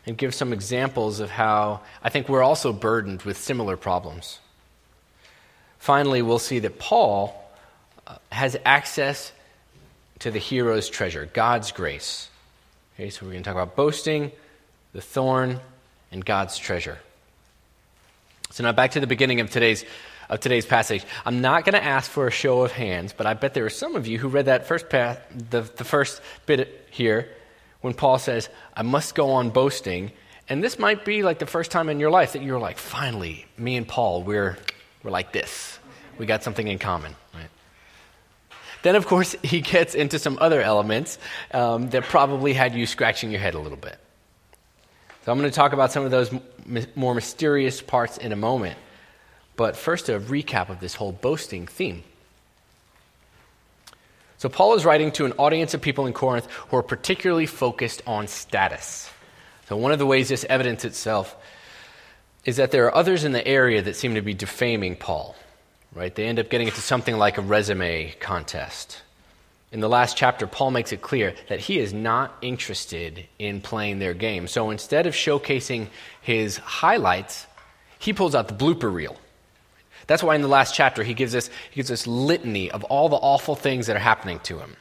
and 0.06 0.18
give 0.18 0.34
some 0.34 0.52
examples 0.52 1.20
of 1.20 1.30
how 1.30 1.82
I 2.02 2.08
think 2.08 2.28
we're 2.28 2.42
also 2.42 2.72
burdened 2.72 3.22
with 3.22 3.36
similar 3.36 3.76
problems. 3.76 4.40
Finally, 5.78 6.22
we'll 6.22 6.40
see 6.40 6.58
that 6.58 6.80
Paul 6.80 7.48
uh, 8.08 8.16
has 8.32 8.56
access 8.64 9.30
to 10.18 10.32
the 10.32 10.40
hero's 10.40 10.88
treasure, 10.88 11.30
God's 11.32 11.70
grace. 11.70 12.28
Okay, 12.96 13.10
so 13.10 13.24
we're 13.24 13.32
going 13.32 13.44
to 13.44 13.48
talk 13.48 13.54
about 13.54 13.76
boasting, 13.76 14.32
the 14.92 15.00
thorn, 15.00 15.60
and 16.10 16.24
God's 16.24 16.58
treasure. 16.58 16.98
So 18.50 18.64
now 18.64 18.72
back 18.72 18.90
to 18.92 19.00
the 19.00 19.06
beginning 19.06 19.38
of 19.38 19.48
today's 19.48 19.84
of 20.30 20.40
today's 20.40 20.64
passage. 20.64 21.04
I'm 21.26 21.42
not 21.42 21.64
going 21.64 21.74
to 21.74 21.84
ask 21.84 22.10
for 22.10 22.26
a 22.26 22.30
show 22.30 22.62
of 22.62 22.72
hands, 22.72 23.12
but 23.14 23.26
I 23.26 23.34
bet 23.34 23.52
there 23.52 23.66
are 23.66 23.70
some 23.70 23.96
of 23.96 24.06
you 24.06 24.18
who 24.18 24.28
read 24.28 24.46
that 24.46 24.66
first 24.66 24.88
the, 24.88 25.18
the 25.50 25.84
first 25.84 26.22
bit 26.46 26.86
here 26.90 27.28
when 27.80 27.92
Paul 27.94 28.18
says, 28.18 28.48
I 28.74 28.82
must 28.82 29.14
go 29.14 29.32
on 29.32 29.50
boasting. 29.50 30.12
And 30.48 30.62
this 30.62 30.78
might 30.78 31.04
be 31.04 31.22
like 31.22 31.40
the 31.40 31.46
first 31.46 31.70
time 31.70 31.88
in 31.88 31.98
your 32.00 32.10
life 32.10 32.32
that 32.32 32.42
you're 32.42 32.60
like, 32.60 32.78
finally, 32.78 33.44
me 33.58 33.76
and 33.76 33.86
Paul, 33.86 34.22
we're, 34.22 34.56
we're 35.02 35.10
like 35.10 35.32
this. 35.32 35.78
We 36.16 36.26
got 36.26 36.44
something 36.44 36.66
in 36.66 36.78
common, 36.78 37.16
right? 37.34 37.48
Then, 38.82 38.94
of 38.94 39.06
course, 39.06 39.34
he 39.42 39.60
gets 39.60 39.94
into 39.94 40.18
some 40.18 40.38
other 40.40 40.62
elements 40.62 41.18
um, 41.52 41.90
that 41.90 42.04
probably 42.04 42.52
had 42.52 42.74
you 42.74 42.86
scratching 42.86 43.30
your 43.30 43.40
head 43.40 43.54
a 43.54 43.58
little 43.58 43.78
bit. 43.78 43.98
So 45.24 45.32
I'm 45.32 45.38
going 45.38 45.50
to 45.50 45.54
talk 45.54 45.72
about 45.72 45.92
some 45.92 46.04
of 46.04 46.10
those 46.10 46.32
more 46.94 47.14
mysterious 47.14 47.82
parts 47.82 48.16
in 48.16 48.32
a 48.32 48.36
moment. 48.36 48.78
But 49.60 49.76
first, 49.76 50.08
a 50.08 50.18
recap 50.18 50.70
of 50.70 50.80
this 50.80 50.94
whole 50.94 51.12
boasting 51.12 51.66
theme. 51.66 52.02
So, 54.38 54.48
Paul 54.48 54.72
is 54.72 54.86
writing 54.86 55.12
to 55.12 55.26
an 55.26 55.32
audience 55.32 55.74
of 55.74 55.82
people 55.82 56.06
in 56.06 56.14
Corinth 56.14 56.46
who 56.50 56.78
are 56.78 56.82
particularly 56.82 57.44
focused 57.44 58.00
on 58.06 58.26
status. 58.26 59.10
So, 59.68 59.76
one 59.76 59.92
of 59.92 59.98
the 59.98 60.06
ways 60.06 60.30
this 60.30 60.46
evidences 60.48 60.86
itself 60.86 61.36
is 62.46 62.56
that 62.56 62.70
there 62.70 62.86
are 62.86 62.94
others 62.94 63.22
in 63.22 63.32
the 63.32 63.46
area 63.46 63.82
that 63.82 63.96
seem 63.96 64.14
to 64.14 64.22
be 64.22 64.32
defaming 64.32 64.96
Paul, 64.96 65.36
right? 65.92 66.14
They 66.14 66.24
end 66.24 66.38
up 66.38 66.48
getting 66.48 66.68
into 66.68 66.80
something 66.80 67.18
like 67.18 67.36
a 67.36 67.42
resume 67.42 68.12
contest. 68.12 69.02
In 69.72 69.80
the 69.80 69.90
last 69.90 70.16
chapter, 70.16 70.46
Paul 70.46 70.70
makes 70.70 70.90
it 70.90 71.02
clear 71.02 71.34
that 71.50 71.60
he 71.60 71.80
is 71.80 71.92
not 71.92 72.34
interested 72.40 73.26
in 73.38 73.60
playing 73.60 73.98
their 73.98 74.14
game. 74.14 74.48
So 74.48 74.70
instead 74.70 75.06
of 75.06 75.12
showcasing 75.12 75.88
his 76.22 76.56
highlights, 76.56 77.46
he 77.98 78.14
pulls 78.14 78.34
out 78.34 78.48
the 78.48 78.54
blooper 78.54 78.90
reel 78.90 79.18
that's 80.10 80.24
why 80.24 80.34
in 80.34 80.42
the 80.42 80.48
last 80.48 80.74
chapter 80.74 81.04
he 81.04 81.14
gives 81.14 81.36
us 81.36 81.48
he 81.70 81.76
gives 81.76 81.88
us 81.92 82.04
litany 82.04 82.68
of 82.68 82.82
all 82.82 83.08
the 83.08 83.14
awful 83.14 83.54
things 83.54 83.86
that 83.86 83.94
are 83.94 84.00
happening 84.00 84.40
to 84.40 84.58
him. 84.58 84.74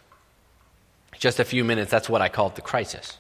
Just 1.20 1.40
a 1.40 1.46
few 1.46 1.64
minutes, 1.64 1.92
that's 1.92 2.10
what 2.10 2.20
I 2.20 2.30
call 2.30 2.48
it 2.48 2.56
the 2.56 2.64
crisis. 2.64 3.16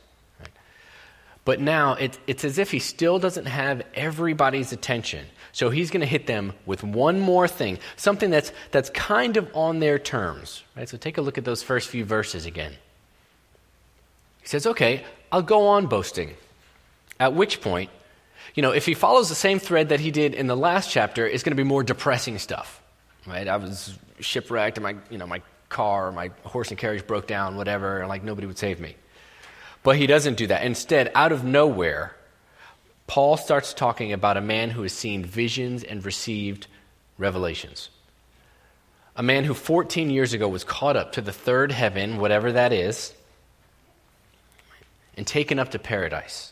But 1.46 1.62
now 1.62 1.94
it, 1.94 2.18
it's 2.26 2.44
as 2.44 2.58
if 2.58 2.72
he 2.72 2.80
still 2.80 3.20
doesn't 3.20 3.46
have 3.46 3.84
everybody's 3.94 4.72
attention. 4.72 5.28
So 5.52 5.70
he's 5.70 5.92
going 5.92 6.02
to 6.02 6.08
hit 6.08 6.26
them 6.26 6.54
with 6.66 6.84
one 6.84 7.20
more 7.20 7.48
thing, 7.48 7.78
something 7.96 8.32
that's, 8.32 8.52
that's 8.72 8.90
kind 8.90 9.38
of 9.38 9.48
on 9.56 9.78
their 9.78 10.00
terms. 10.00 10.64
Right? 10.76 10.90
So 10.90 10.98
take 10.98 11.20
a 11.20 11.22
look 11.22 11.38
at 11.38 11.46
those 11.46 11.62
first 11.62 11.90
few 11.90 12.06
verses 12.06 12.48
again. 12.48 12.74
He 14.42 14.48
says, 14.48 14.66
Okay, 14.66 15.04
I'll 15.32 15.44
go 15.44 15.68
on 15.68 15.86
boasting. 15.86 16.34
At 17.20 17.36
which 17.36 17.62
point, 17.62 17.92
You 18.60 18.62
know, 18.62 18.72
if 18.72 18.86
he 18.86 18.94
follows 18.94 19.30
the 19.30 19.36
same 19.36 19.58
thread 19.58 19.88
that 19.88 20.02
he 20.02 20.12
did 20.12 20.36
in 20.36 20.48
the 20.48 20.58
last 20.58 20.92
chapter, 20.92 21.26
it's 21.26 21.44
going 21.44 21.52
to 21.52 21.64
be 21.64 21.64
more 21.64 21.82
depressing 21.82 22.38
stuff, 22.40 22.84
right? 23.26 23.48
I 23.48 23.56
was 23.56 23.98
shipwrecked 24.20 24.78
and 24.78 24.84
my, 24.84 24.98
you 25.10 25.18
know, 25.18 25.26
my 25.26 25.42
car, 25.70 26.12
my 26.12 26.32
horse 26.44 26.68
and 26.68 26.78
carriage 26.78 27.08
broke 27.08 27.26
down, 27.26 27.56
whatever, 27.56 28.00
and 28.00 28.10
like 28.10 28.22
nobody 28.22 28.46
would 28.48 28.58
save 28.58 28.82
me. 28.82 28.98
But 29.82 29.96
he 29.96 30.08
doesn't 30.08 30.36
do 30.36 30.48
that. 30.48 30.64
Instead, 30.64 31.10
out 31.16 31.32
of 31.32 31.46
nowhere, 31.46 32.18
Paul 33.08 33.38
starts 33.38 33.74
talking 33.74 34.12
about 34.12 34.36
a 34.36 34.42
man 34.42 34.72
who 34.72 34.82
has 34.82 34.92
seen 34.92 35.24
visions 35.24 35.86
and 35.86 36.04
received 36.04 36.68
revelations. 37.18 37.90
A 39.16 39.24
man 39.24 39.46
who 39.46 39.54
14 39.54 40.10
years 40.10 40.34
ago 40.34 40.50
was 40.50 40.66
caught 40.66 40.98
up 40.98 41.14
to 41.14 41.22
the 41.22 41.32
third 41.32 41.72
heaven, 41.72 42.18
whatever 42.18 42.52
that 42.52 42.74
is, 42.74 43.14
and 45.16 45.26
taken 45.26 45.60
up 45.60 45.72
to 45.72 45.80
paradise. 45.80 46.52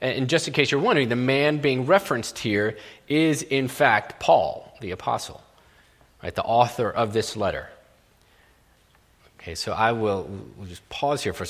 And 0.00 0.28
just 0.28 0.46
in 0.46 0.54
case 0.54 0.70
you're 0.70 0.80
wondering, 0.80 1.08
the 1.08 1.16
man 1.16 1.58
being 1.58 1.86
referenced 1.86 2.38
here 2.38 2.76
is, 3.08 3.42
in 3.42 3.66
fact, 3.68 4.20
Paul, 4.20 4.72
the 4.80 4.92
apostle, 4.92 5.42
right, 6.22 6.34
the 6.34 6.44
author 6.44 6.90
of 6.90 7.12
this 7.12 7.36
letter. 7.36 7.68
Okay, 9.40 9.54
so 9.54 9.72
I 9.72 9.92
will 9.92 10.28
we'll 10.56 10.68
just 10.68 10.88
pause 10.88 11.22
here 11.22 11.32
for, 11.32 11.46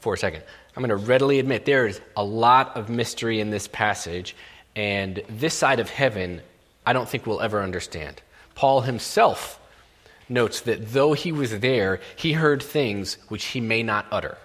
for 0.00 0.14
a 0.14 0.18
second. 0.18 0.42
I'm 0.76 0.82
going 0.82 0.90
to 0.90 1.06
readily 1.06 1.38
admit 1.40 1.64
there 1.64 1.86
is 1.86 2.00
a 2.16 2.24
lot 2.24 2.76
of 2.76 2.88
mystery 2.88 3.40
in 3.40 3.50
this 3.50 3.68
passage, 3.68 4.36
and 4.76 5.22
this 5.28 5.54
side 5.54 5.80
of 5.80 5.90
heaven, 5.90 6.40
I 6.86 6.92
don't 6.92 7.08
think 7.08 7.26
we'll 7.26 7.40
ever 7.40 7.62
understand. 7.62 8.22
Paul 8.54 8.82
himself 8.82 9.60
notes 10.28 10.60
that 10.62 10.92
though 10.92 11.12
he 11.12 11.32
was 11.32 11.58
there, 11.60 12.00
he 12.16 12.32
heard 12.32 12.62
things 12.62 13.18
which 13.28 13.46
he 13.46 13.60
may 13.60 13.82
not 13.82 14.06
utter. 14.10 14.38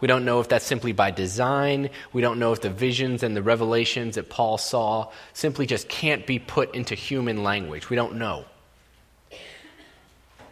We 0.00 0.08
don't 0.08 0.24
know 0.24 0.40
if 0.40 0.48
that's 0.48 0.64
simply 0.64 0.92
by 0.92 1.10
design. 1.10 1.90
We 2.12 2.22
don't 2.22 2.38
know 2.38 2.52
if 2.52 2.60
the 2.60 2.70
visions 2.70 3.22
and 3.22 3.36
the 3.36 3.42
revelations 3.42 4.14
that 4.14 4.30
Paul 4.30 4.58
saw 4.58 5.10
simply 5.32 5.66
just 5.66 5.88
can't 5.88 6.26
be 6.26 6.38
put 6.38 6.74
into 6.74 6.94
human 6.94 7.42
language. 7.42 7.90
We 7.90 7.96
don't 7.96 8.16
know. 8.16 8.46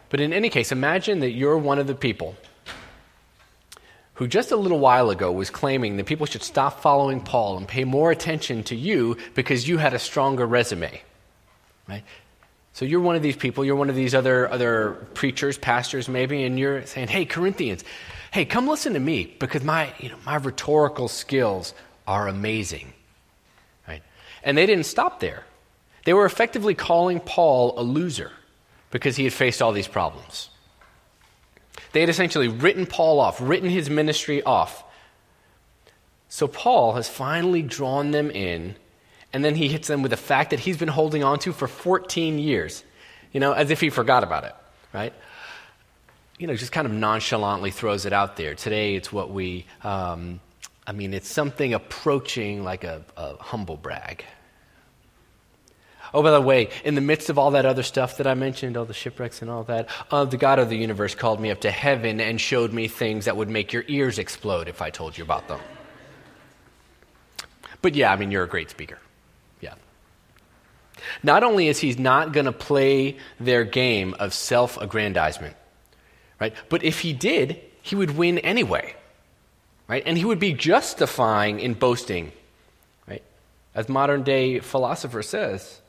But 0.09 0.19
in 0.19 0.33
any 0.33 0.49
case, 0.49 0.71
imagine 0.71 1.19
that 1.19 1.31
you're 1.31 1.57
one 1.57 1.79
of 1.79 1.87
the 1.87 1.95
people 1.95 2.35
who 4.15 4.27
just 4.27 4.51
a 4.51 4.57
little 4.57 4.79
while 4.79 5.11
ago 5.11 5.31
was 5.31 5.49
claiming 5.49 5.95
that 5.97 6.05
people 6.05 6.25
should 6.25 6.43
stop 6.43 6.81
following 6.81 7.21
Paul 7.21 7.57
and 7.57 7.67
pay 7.67 7.85
more 7.85 8.11
attention 8.11 8.63
to 8.65 8.75
you 8.75 9.17
because 9.33 9.67
you 9.67 9.77
had 9.77 9.93
a 9.93 9.99
stronger 9.99 10.45
resume. 10.45 11.01
Right? 11.87 12.03
So 12.73 12.85
you're 12.85 12.99
one 12.99 13.15
of 13.15 13.21
these 13.21 13.35
people, 13.35 13.63
you're 13.63 13.75
one 13.75 13.89
of 13.89 13.95
these 13.95 14.13
other, 14.13 14.49
other 14.51 15.07
preachers, 15.13 15.57
pastors 15.57 16.09
maybe, 16.09 16.43
and 16.43 16.59
you're 16.59 16.85
saying, 16.85 17.07
hey, 17.07 17.25
Corinthians, 17.25 17.83
hey, 18.31 18.45
come 18.45 18.67
listen 18.67 18.93
to 18.93 18.99
me 18.99 19.35
because 19.39 19.63
my, 19.63 19.93
you 19.99 20.09
know, 20.09 20.17
my 20.25 20.35
rhetorical 20.35 21.07
skills 21.07 21.73
are 22.07 22.27
amazing. 22.27 22.93
Right? 23.87 24.03
And 24.43 24.57
they 24.57 24.65
didn't 24.65 24.85
stop 24.85 25.19
there. 25.19 25.43
They 26.05 26.13
were 26.13 26.25
effectively 26.25 26.73
calling 26.73 27.19
Paul 27.19 27.73
a 27.77 27.83
loser 27.83 28.31
because 28.91 29.15
he 29.15 29.23
had 29.23 29.33
faced 29.33 29.61
all 29.61 29.71
these 29.71 29.87
problems. 29.87 30.49
They 31.91 32.01
had 32.01 32.09
essentially 32.09 32.47
written 32.47 32.85
Paul 32.85 33.19
off, 33.19 33.39
written 33.41 33.69
his 33.69 33.89
ministry 33.89 34.43
off. 34.43 34.83
So 36.27 36.47
Paul 36.47 36.93
has 36.93 37.09
finally 37.09 37.61
drawn 37.61 38.11
them 38.11 38.29
in 38.29 38.75
and 39.33 39.45
then 39.45 39.55
he 39.55 39.67
hits 39.67 39.87
them 39.87 40.01
with 40.01 40.13
a 40.13 40.17
fact 40.17 40.49
that 40.51 40.59
he's 40.59 40.77
been 40.77 40.87
holding 40.87 41.23
on 41.23 41.39
to 41.39 41.53
for 41.53 41.67
14 41.67 42.39
years, 42.39 42.83
you 43.31 43.39
know, 43.39 43.51
as 43.53 43.69
if 43.69 43.79
he 43.79 43.89
forgot 43.89 44.23
about 44.23 44.43
it, 44.43 44.55
right? 44.93 45.13
You 46.39 46.47
know, 46.47 46.55
just 46.55 46.71
kind 46.71 46.87
of 46.87 46.93
nonchalantly 46.93 47.69
throws 47.69 48.05
it 48.05 48.13
out 48.13 48.37
there. 48.37 48.55
Today, 48.55 48.95
it's 48.95 49.11
what 49.11 49.29
we, 49.29 49.65
um, 49.83 50.39
I 50.87 50.93
mean, 50.93 51.13
it's 51.13 51.27
something 51.27 51.73
approaching 51.73 52.63
like 52.63 52.85
a, 52.85 53.03
a 53.17 53.35
humble 53.35 53.75
brag. 53.75 54.23
Oh, 56.13 56.23
by 56.23 56.31
the 56.31 56.41
way, 56.41 56.69
in 56.83 56.95
the 56.95 57.01
midst 57.01 57.29
of 57.29 57.37
all 57.37 57.51
that 57.51 57.65
other 57.65 57.83
stuff 57.83 58.17
that 58.17 58.25
I 58.25 58.33
mentioned, 58.33 58.77
all 58.77 58.85
the 58.85 58.93
shipwrecks 58.93 59.41
and 59.41 59.51
all 59.51 59.63
that, 59.65 59.89
uh, 60.09 60.25
the 60.25 60.37
God 60.37 60.59
of 60.59 60.69
the 60.69 60.77
universe 60.77 61.13
called 61.13 61.39
me 61.39 61.51
up 61.51 61.61
to 61.61 61.71
heaven 61.71 62.19
and 62.19 62.41
showed 62.41 62.73
me 62.73 62.87
things 62.87 63.25
that 63.25 63.37
would 63.37 63.49
make 63.49 63.73
your 63.73 63.83
ears 63.87 64.17
explode 64.17 64.67
if 64.67 64.81
I 64.81 64.89
told 64.89 65.17
you 65.17 65.23
about 65.23 65.47
them. 65.47 65.59
But 67.81 67.95
yeah, 67.95 68.11
I 68.11 68.15
mean, 68.15 68.31
you're 68.31 68.43
a 68.43 68.49
great 68.49 68.69
speaker. 68.69 68.97
Yeah. 69.61 69.75
Not 71.21 71.43
only 71.43 71.67
is 71.67 71.79
he 71.79 71.93
not 71.93 72.33
going 72.33 72.45
to 72.45 72.51
play 72.51 73.17
their 73.39 73.63
game 73.63 74.15
of 74.19 74.33
self 74.33 74.77
aggrandizement, 74.77 75.55
right? 76.39 76.53
But 76.69 76.83
if 76.83 76.99
he 76.99 77.13
did, 77.13 77.59
he 77.81 77.95
would 77.95 78.17
win 78.17 78.39
anyway, 78.39 78.95
right? 79.87 80.03
And 80.05 80.17
he 80.17 80.25
would 80.25 80.39
be 80.39 80.53
justifying 80.53 81.59
in 81.59 81.73
boasting, 81.73 82.31
right? 83.07 83.23
As 83.75 83.89
modern 83.89 84.23
day 84.23 84.59
philosopher 84.59 85.21
says, 85.21 85.79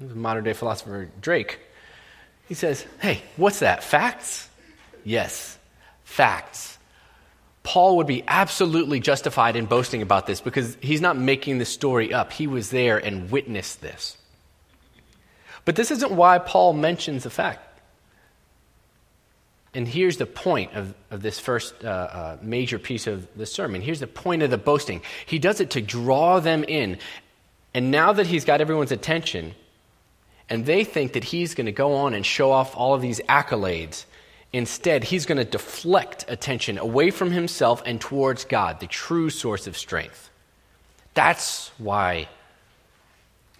modern 0.00 0.44
day 0.44 0.52
philosopher 0.52 1.08
Drake, 1.20 1.58
he 2.48 2.54
says, 2.54 2.86
hey, 3.00 3.22
what's 3.36 3.60
that? 3.60 3.84
Facts? 3.84 4.48
Yes, 5.04 5.58
facts. 6.04 6.78
Paul 7.62 7.98
would 7.98 8.06
be 8.06 8.24
absolutely 8.26 8.98
justified 8.98 9.54
in 9.54 9.66
boasting 9.66 10.00
about 10.00 10.26
this 10.26 10.40
because 10.40 10.78
he's 10.80 11.02
not 11.02 11.18
making 11.18 11.58
the 11.58 11.66
story 11.66 12.14
up. 12.14 12.32
He 12.32 12.46
was 12.46 12.70
there 12.70 12.96
and 12.96 13.30
witnessed 13.30 13.82
this. 13.82 14.16
But 15.66 15.76
this 15.76 15.90
isn't 15.90 16.12
why 16.12 16.38
Paul 16.38 16.72
mentions 16.72 17.24
the 17.24 17.30
fact. 17.30 17.60
And 19.74 19.86
here's 19.86 20.16
the 20.16 20.26
point 20.26 20.72
of, 20.74 20.94
of 21.10 21.22
this 21.22 21.38
first 21.38 21.84
uh, 21.84 21.88
uh, 21.88 22.38
major 22.40 22.78
piece 22.78 23.06
of 23.06 23.28
the 23.36 23.46
sermon. 23.46 23.82
Here's 23.82 24.00
the 24.00 24.06
point 24.06 24.42
of 24.42 24.50
the 24.50 24.58
boasting. 24.58 25.02
He 25.26 25.38
does 25.38 25.60
it 25.60 25.70
to 25.70 25.80
draw 25.80 26.40
them 26.40 26.64
in. 26.64 26.98
And 27.74 27.90
now 27.90 28.12
that 28.12 28.26
he's 28.26 28.44
got 28.44 28.60
everyone's 28.60 28.92
attention, 28.92 29.54
and 30.48 30.64
they 30.64 30.84
think 30.84 31.12
that 31.12 31.24
he's 31.24 31.54
going 31.54 31.66
to 31.66 31.72
go 31.72 31.94
on 31.94 32.14
and 32.14 32.24
show 32.24 32.50
off 32.50 32.74
all 32.76 32.94
of 32.94 33.02
these 33.02 33.20
accolades, 33.28 34.06
instead, 34.52 35.04
he's 35.04 35.26
going 35.26 35.38
to 35.38 35.44
deflect 35.44 36.24
attention 36.28 36.78
away 36.78 37.10
from 37.10 37.30
himself 37.30 37.82
and 37.84 38.00
towards 38.00 38.46
God, 38.46 38.80
the 38.80 38.86
true 38.86 39.28
source 39.28 39.66
of 39.66 39.76
strength. 39.76 40.30
That's 41.12 41.70
why 41.76 42.28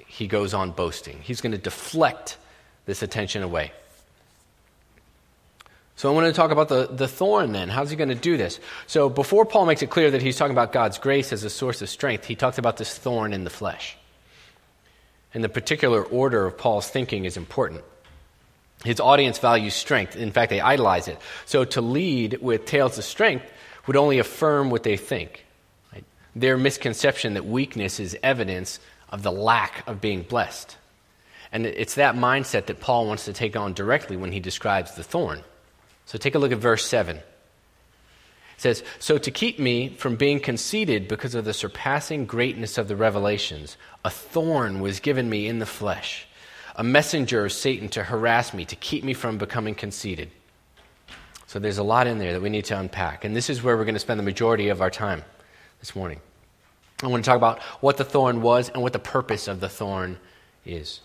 he 0.06 0.26
goes 0.26 0.54
on 0.54 0.70
boasting. 0.70 1.20
He's 1.20 1.42
going 1.42 1.52
to 1.52 1.58
deflect 1.58 2.38
this 2.86 3.02
attention 3.02 3.42
away. 3.42 3.72
So 5.98 6.08
I 6.08 6.14
want 6.14 6.28
to 6.28 6.32
talk 6.32 6.52
about 6.52 6.68
the, 6.68 6.86
the 6.86 7.08
thorn 7.08 7.50
then. 7.50 7.68
How's 7.68 7.90
he 7.90 7.96
going 7.96 8.10
to 8.10 8.14
do 8.14 8.36
this? 8.36 8.60
So 8.86 9.08
before 9.08 9.44
Paul 9.44 9.66
makes 9.66 9.82
it 9.82 9.90
clear 9.90 10.12
that 10.12 10.22
he's 10.22 10.36
talking 10.36 10.52
about 10.52 10.72
God's 10.72 10.96
grace 10.96 11.32
as 11.32 11.42
a 11.42 11.50
source 11.50 11.82
of 11.82 11.88
strength, 11.88 12.24
he 12.24 12.36
talks 12.36 12.56
about 12.56 12.76
this 12.76 12.96
thorn 12.96 13.32
in 13.32 13.42
the 13.42 13.50
flesh. 13.50 13.96
And 15.34 15.42
the 15.42 15.48
particular 15.48 16.04
order 16.04 16.46
of 16.46 16.56
Paul's 16.56 16.88
thinking 16.88 17.24
is 17.24 17.36
important. 17.36 17.82
His 18.84 19.00
audience 19.00 19.40
values 19.40 19.74
strength. 19.74 20.14
In 20.14 20.30
fact, 20.30 20.50
they 20.50 20.60
idolize 20.60 21.08
it. 21.08 21.18
So 21.46 21.64
to 21.64 21.80
lead 21.80 22.38
with 22.40 22.64
tales 22.64 22.96
of 22.96 23.02
strength 23.02 23.46
would 23.88 23.96
only 23.96 24.20
affirm 24.20 24.70
what 24.70 24.84
they 24.84 24.96
think. 24.96 25.44
Right? 25.92 26.04
Their 26.36 26.56
misconception 26.56 27.34
that 27.34 27.44
weakness 27.44 27.98
is 27.98 28.16
evidence 28.22 28.78
of 29.10 29.24
the 29.24 29.32
lack 29.32 29.82
of 29.88 30.00
being 30.00 30.22
blessed. 30.22 30.76
And 31.50 31.66
it's 31.66 31.96
that 31.96 32.14
mindset 32.14 32.66
that 32.66 32.78
Paul 32.78 33.08
wants 33.08 33.24
to 33.24 33.32
take 33.32 33.56
on 33.56 33.72
directly 33.72 34.16
when 34.16 34.30
he 34.30 34.38
describes 34.38 34.94
the 34.94 35.02
thorn. 35.02 35.42
So 36.08 36.16
take 36.16 36.34
a 36.34 36.38
look 36.38 36.52
at 36.52 36.58
verse 36.58 36.86
7. 36.86 37.18
It 37.18 37.22
says, 38.56 38.82
So 38.98 39.18
to 39.18 39.30
keep 39.30 39.58
me 39.58 39.90
from 39.90 40.16
being 40.16 40.40
conceited 40.40 41.06
because 41.06 41.34
of 41.34 41.44
the 41.44 41.52
surpassing 41.52 42.24
greatness 42.24 42.78
of 42.78 42.88
the 42.88 42.96
revelations, 42.96 43.76
a 44.06 44.08
thorn 44.08 44.80
was 44.80 45.00
given 45.00 45.28
me 45.28 45.46
in 45.46 45.58
the 45.58 45.66
flesh, 45.66 46.26
a 46.76 46.82
messenger 46.82 47.44
of 47.44 47.52
Satan 47.52 47.90
to 47.90 48.04
harass 48.04 48.54
me, 48.54 48.64
to 48.64 48.74
keep 48.74 49.04
me 49.04 49.12
from 49.12 49.36
becoming 49.36 49.74
conceited. 49.74 50.30
So 51.46 51.58
there's 51.58 51.76
a 51.76 51.82
lot 51.82 52.06
in 52.06 52.16
there 52.16 52.32
that 52.32 52.40
we 52.40 52.48
need 52.48 52.64
to 52.64 52.80
unpack. 52.80 53.26
And 53.26 53.36
this 53.36 53.50
is 53.50 53.62
where 53.62 53.76
we're 53.76 53.84
going 53.84 53.94
to 53.94 54.00
spend 54.00 54.18
the 54.18 54.24
majority 54.24 54.70
of 54.70 54.80
our 54.80 54.90
time 54.90 55.22
this 55.80 55.94
morning. 55.94 56.22
I 57.02 57.08
want 57.08 57.22
to 57.22 57.28
talk 57.28 57.36
about 57.36 57.60
what 57.82 57.98
the 57.98 58.04
thorn 58.04 58.40
was 58.40 58.70
and 58.70 58.80
what 58.80 58.94
the 58.94 58.98
purpose 58.98 59.46
of 59.46 59.60
the 59.60 59.68
thorn 59.68 60.16
is. 60.64 61.02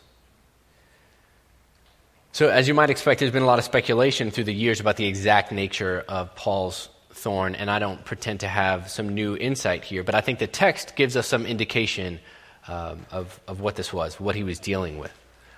So, 2.33 2.49
as 2.49 2.67
you 2.67 2.73
might 2.73 2.89
expect, 2.89 3.19
there's 3.19 3.31
been 3.31 3.43
a 3.43 3.45
lot 3.45 3.59
of 3.59 3.65
speculation 3.65 4.31
through 4.31 4.45
the 4.45 4.53
years 4.55 4.79
about 4.79 4.97
the 4.97 5.05
exact 5.05 5.51
nature 5.51 6.03
of 6.07 6.33
Paul's 6.33 6.89
thorn, 7.11 7.53
and 7.53 7.69
I 7.69 7.77
don't 7.77 8.03
pretend 8.03 8.39
to 8.39 8.47
have 8.47 8.89
some 8.89 9.09
new 9.09 9.37
insight 9.37 9.83
here, 9.83 10.03
but 10.03 10.15
I 10.15 10.21
think 10.21 10.39
the 10.39 10.47
text 10.47 10.95
gives 10.95 11.15
us 11.15 11.27
some 11.27 11.45
indication 11.45 12.19
um, 12.67 13.05
of, 13.11 13.39
of 13.47 13.61
what 13.61 13.75
this 13.75 13.93
was, 13.93 14.19
what 14.19 14.33
he 14.33 14.43
was 14.43 14.57
dealing 14.57 14.97
with. 14.97 15.13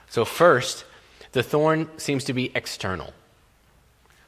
So, 0.09 0.25
first, 0.25 0.83
the 1.31 1.43
thorn 1.43 1.87
seems 1.95 2.25
to 2.25 2.33
be 2.33 2.51
external, 2.53 3.13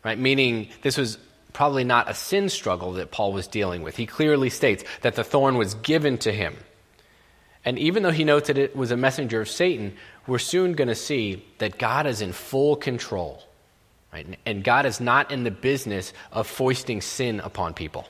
right? 0.06 0.18
Meaning 0.18 0.70
this 0.84 0.98
was 0.98 1.18
probably 1.52 1.84
not 1.84 2.10
a 2.10 2.14
sin 2.14 2.48
struggle 2.48 2.94
that 2.94 3.12
Paul 3.12 3.34
was 3.34 3.48
dealing 3.48 3.82
with. 3.82 3.98
He 3.98 4.06
clearly 4.06 4.50
states 4.50 4.86
that 5.02 5.16
the 5.16 5.24
thorn 5.26 5.58
was 5.58 5.74
given 5.74 6.18
to 6.20 6.32
him. 6.32 6.56
And 7.66 7.78
even 7.78 8.04
though 8.04 8.12
he 8.12 8.24
notes 8.24 8.48
that 8.48 8.58
it 8.58 8.78
was 8.78 8.92
a 8.92 8.96
messenger 8.96 9.42
of 9.42 9.50
Satan, 9.50 9.98
we're 10.28 10.40
soon 10.40 10.74
going 10.74 10.90
to 10.90 10.96
see 10.96 11.46
that 11.58 11.78
God 11.78 12.06
is 12.06 12.22
in 12.22 12.34
full 12.34 12.76
control. 12.76 13.42
Right? 14.14 14.38
And 14.46 14.64
God 14.64 14.86
is 14.86 15.00
not 15.00 15.32
in 15.32 15.44
the 15.44 15.52
business 15.52 16.14
of 16.32 16.48
foisting 16.48 17.02
sin 17.02 17.40
upon 17.40 17.74
people. 17.74 18.08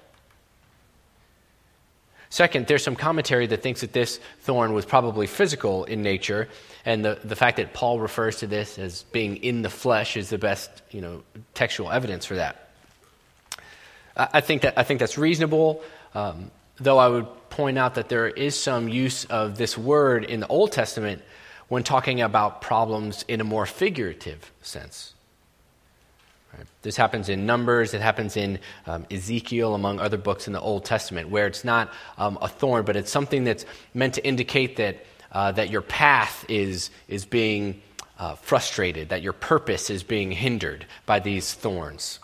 Second, 2.29 2.67
there's 2.67 2.83
some 2.83 2.95
commentary 2.95 3.47
that 3.47 3.63
thinks 3.63 3.81
that 3.81 3.93
this 3.93 4.19
thorn 4.41 4.73
was 4.73 4.85
probably 4.85 5.27
physical 5.27 5.85
in 5.85 6.01
nature, 6.01 6.49
and 6.83 7.03
the, 7.03 7.17
the 7.23 7.37
fact 7.37 7.57
that 7.57 7.73
Paul 7.73 7.99
refers 7.99 8.37
to 8.39 8.47
this 8.47 8.77
as 8.77 9.03
being 9.03 9.37
in 9.37 9.61
the 9.61 9.69
flesh 9.69 10.17
is 10.17 10.29
the 10.29 10.37
best 10.37 10.69
you 10.91 10.99
know, 10.99 11.23
textual 11.53 11.89
evidence 11.89 12.25
for 12.25 12.35
that. 12.35 12.69
I, 14.15 14.27
I 14.33 14.41
think, 14.41 14.63
that, 14.63 14.77
I 14.77 14.83
think 14.83 14.99
that's 14.99 15.17
reasonable, 15.17 15.81
um, 16.13 16.51
though 16.79 16.97
I 16.97 17.07
would 17.07 17.27
point 17.49 17.77
out 17.77 17.95
that 17.95 18.09
there 18.09 18.27
is 18.27 18.59
some 18.59 18.89
use 18.89 19.23
of 19.25 19.57
this 19.57 19.77
word 19.77 20.25
in 20.25 20.41
the 20.41 20.47
Old 20.47 20.73
Testament 20.73 21.21
when 21.69 21.83
talking 21.83 22.21
about 22.21 22.61
problems 22.61 23.25
in 23.27 23.41
a 23.41 23.43
more 23.43 23.65
figurative 23.65 24.51
sense. 24.61 25.13
This 26.81 26.97
happens 26.97 27.29
in 27.29 27.45
Numbers, 27.45 27.93
it 27.93 28.01
happens 28.01 28.37
in 28.37 28.59
um, 28.85 29.05
Ezekiel, 29.11 29.75
among 29.75 29.99
other 29.99 30.17
books 30.17 30.47
in 30.47 30.53
the 30.53 30.61
Old 30.61 30.85
Testament, 30.85 31.29
where 31.29 31.45
it's 31.45 31.63
not 31.63 31.93
um, 32.17 32.37
a 32.41 32.47
thorn, 32.47 32.85
but 32.85 32.95
it's 32.95 33.11
something 33.11 33.43
that's 33.43 33.65
meant 33.93 34.15
to 34.15 34.25
indicate 34.25 34.77
that, 34.77 35.05
uh, 35.31 35.51
that 35.51 35.69
your 35.69 35.81
path 35.81 36.45
is, 36.49 36.89
is 37.07 37.25
being 37.25 37.81
uh, 38.17 38.35
frustrated, 38.35 39.09
that 39.09 39.21
your 39.21 39.33
purpose 39.33 39.89
is 39.89 40.01
being 40.03 40.31
hindered 40.31 40.85
by 41.05 41.19
these 41.19 41.53
thorns. 41.53 42.19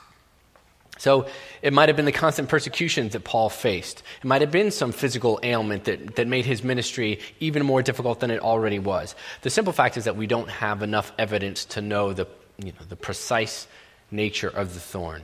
So 1.03 1.25
it 1.61 1.73
might 1.73 1.89
have 1.89 1.97
been 1.97 2.05
the 2.05 2.13
constant 2.13 2.47
persecutions 2.47 3.11
that 3.11 3.25
Paul 3.25 3.49
faced. 3.49 4.03
It 4.21 4.25
might 4.25 4.39
have 4.39 4.51
been 4.51 4.71
some 4.71 4.93
physical 4.93 5.37
ailment 5.43 5.83
that, 5.83 6.15
that 6.15 6.29
made 6.29 6.45
his 6.45 6.63
ministry 6.63 7.19
even 7.41 7.65
more 7.65 7.81
difficult 7.81 8.21
than 8.21 8.31
it 8.31 8.39
already 8.39 8.79
was. 8.79 9.13
The 9.41 9.49
simple 9.49 9.73
fact 9.73 9.97
is 9.97 10.05
that 10.05 10.15
we 10.15 10.27
don't 10.27 10.49
have 10.49 10.81
enough 10.81 11.11
evidence 11.19 11.65
to 11.65 11.81
know 11.81 12.13
the, 12.13 12.25
you 12.57 12.71
know, 12.71 12.85
the 12.87 12.95
precise 12.95 13.67
nature 14.11 14.47
of 14.47 14.73
the 14.73 14.79
thorn. 14.79 15.23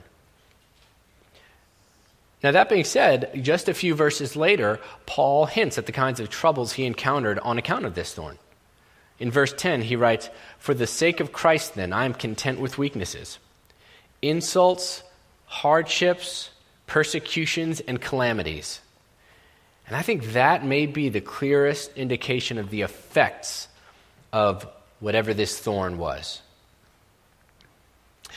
Now, 2.42 2.50
that 2.50 2.68
being 2.68 2.84
said, 2.84 3.30
just 3.40 3.66
a 3.66 3.72
few 3.72 3.94
verses 3.94 4.36
later, 4.36 4.80
Paul 5.06 5.46
hints 5.46 5.78
at 5.78 5.86
the 5.86 5.92
kinds 5.92 6.20
of 6.20 6.28
troubles 6.28 6.74
he 6.74 6.84
encountered 6.84 7.38
on 7.38 7.56
account 7.56 7.86
of 7.86 7.94
this 7.94 8.12
thorn. 8.12 8.36
In 9.18 9.30
verse 9.30 9.54
10, 9.56 9.80
he 9.80 9.96
writes, 9.96 10.28
For 10.58 10.74
the 10.74 10.86
sake 10.86 11.20
of 11.20 11.32
Christ, 11.32 11.74
then, 11.74 11.94
I 11.94 12.04
am 12.04 12.12
content 12.12 12.60
with 12.60 12.76
weaknesses, 12.76 13.38
insults, 14.20 15.04
hardships, 15.50 16.48
persecutions, 16.86 17.80
and 17.80 18.00
calamities. 18.00 18.80
And 19.88 19.96
I 19.96 20.02
think 20.02 20.32
that 20.32 20.64
may 20.64 20.86
be 20.86 21.08
the 21.08 21.20
clearest 21.20 21.92
indication 21.96 22.56
of 22.56 22.70
the 22.70 22.82
effects 22.82 23.66
of 24.32 24.64
whatever 25.00 25.34
this 25.34 25.58
thorn 25.58 25.98
was. 25.98 26.40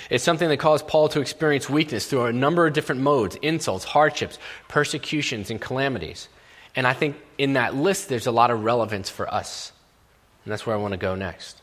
It's 0.09 0.23
something 0.23 0.49
that 0.49 0.57
caused 0.57 0.87
Paul 0.87 1.07
to 1.09 1.21
experience 1.21 1.69
weakness 1.69 2.07
through 2.07 2.25
a 2.25 2.33
number 2.33 2.65
of 2.65 2.73
different 2.73 3.01
modes 3.01 3.35
insults, 3.43 3.85
hardships, 3.85 4.39
persecutions, 4.67 5.51
and 5.51 5.61
calamities. 5.61 6.27
And 6.75 6.87
I 6.87 6.93
think 6.93 7.15
in 7.37 7.53
that 7.53 7.75
list, 7.75 8.09
there's 8.09 8.25
a 8.25 8.31
lot 8.31 8.49
of 8.49 8.63
relevance 8.63 9.11
for 9.11 9.31
us. 9.31 9.71
And 10.45 10.51
that's 10.51 10.65
where 10.65 10.75
I 10.75 10.79
want 10.79 10.93
to 10.93 10.97
go 10.97 11.13
next. 11.13 11.61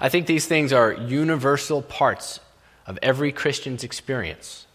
I 0.00 0.08
think 0.08 0.26
these 0.26 0.46
things 0.46 0.72
are 0.72 0.92
universal 0.92 1.82
parts 1.82 2.40
of 2.86 2.98
every 3.02 3.32
Christian's 3.32 3.84
experience. 3.84 4.66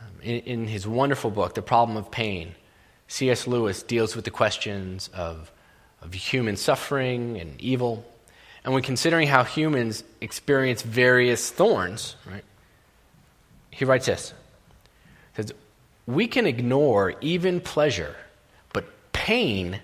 Um, 0.00 0.20
in, 0.22 0.40
in 0.40 0.66
his 0.66 0.86
wonderful 0.86 1.30
book, 1.30 1.54
The 1.54 1.62
Problem 1.62 1.96
of 1.96 2.10
Pain, 2.10 2.54
C.S. 3.08 3.46
Lewis 3.46 3.82
deals 3.82 4.14
with 4.14 4.24
the 4.24 4.30
questions 4.30 5.08
of, 5.14 5.50
of 6.02 6.12
human 6.12 6.56
suffering 6.56 7.38
and 7.38 7.60
evil 7.60 8.04
and 8.64 8.74
when 8.74 8.82
considering 8.82 9.28
how 9.28 9.44
humans 9.44 10.04
experience 10.20 10.82
various 10.82 11.50
thorns, 11.50 12.16
right, 12.26 12.44
he 13.70 13.84
writes 13.84 14.06
this. 14.06 14.34
He 15.32 15.42
says, 15.42 15.52
We 16.06 16.26
can 16.26 16.46
ignore 16.46 17.14
even 17.20 17.60
pleasure, 17.60 18.16
but 18.72 19.12
pain 19.12 19.80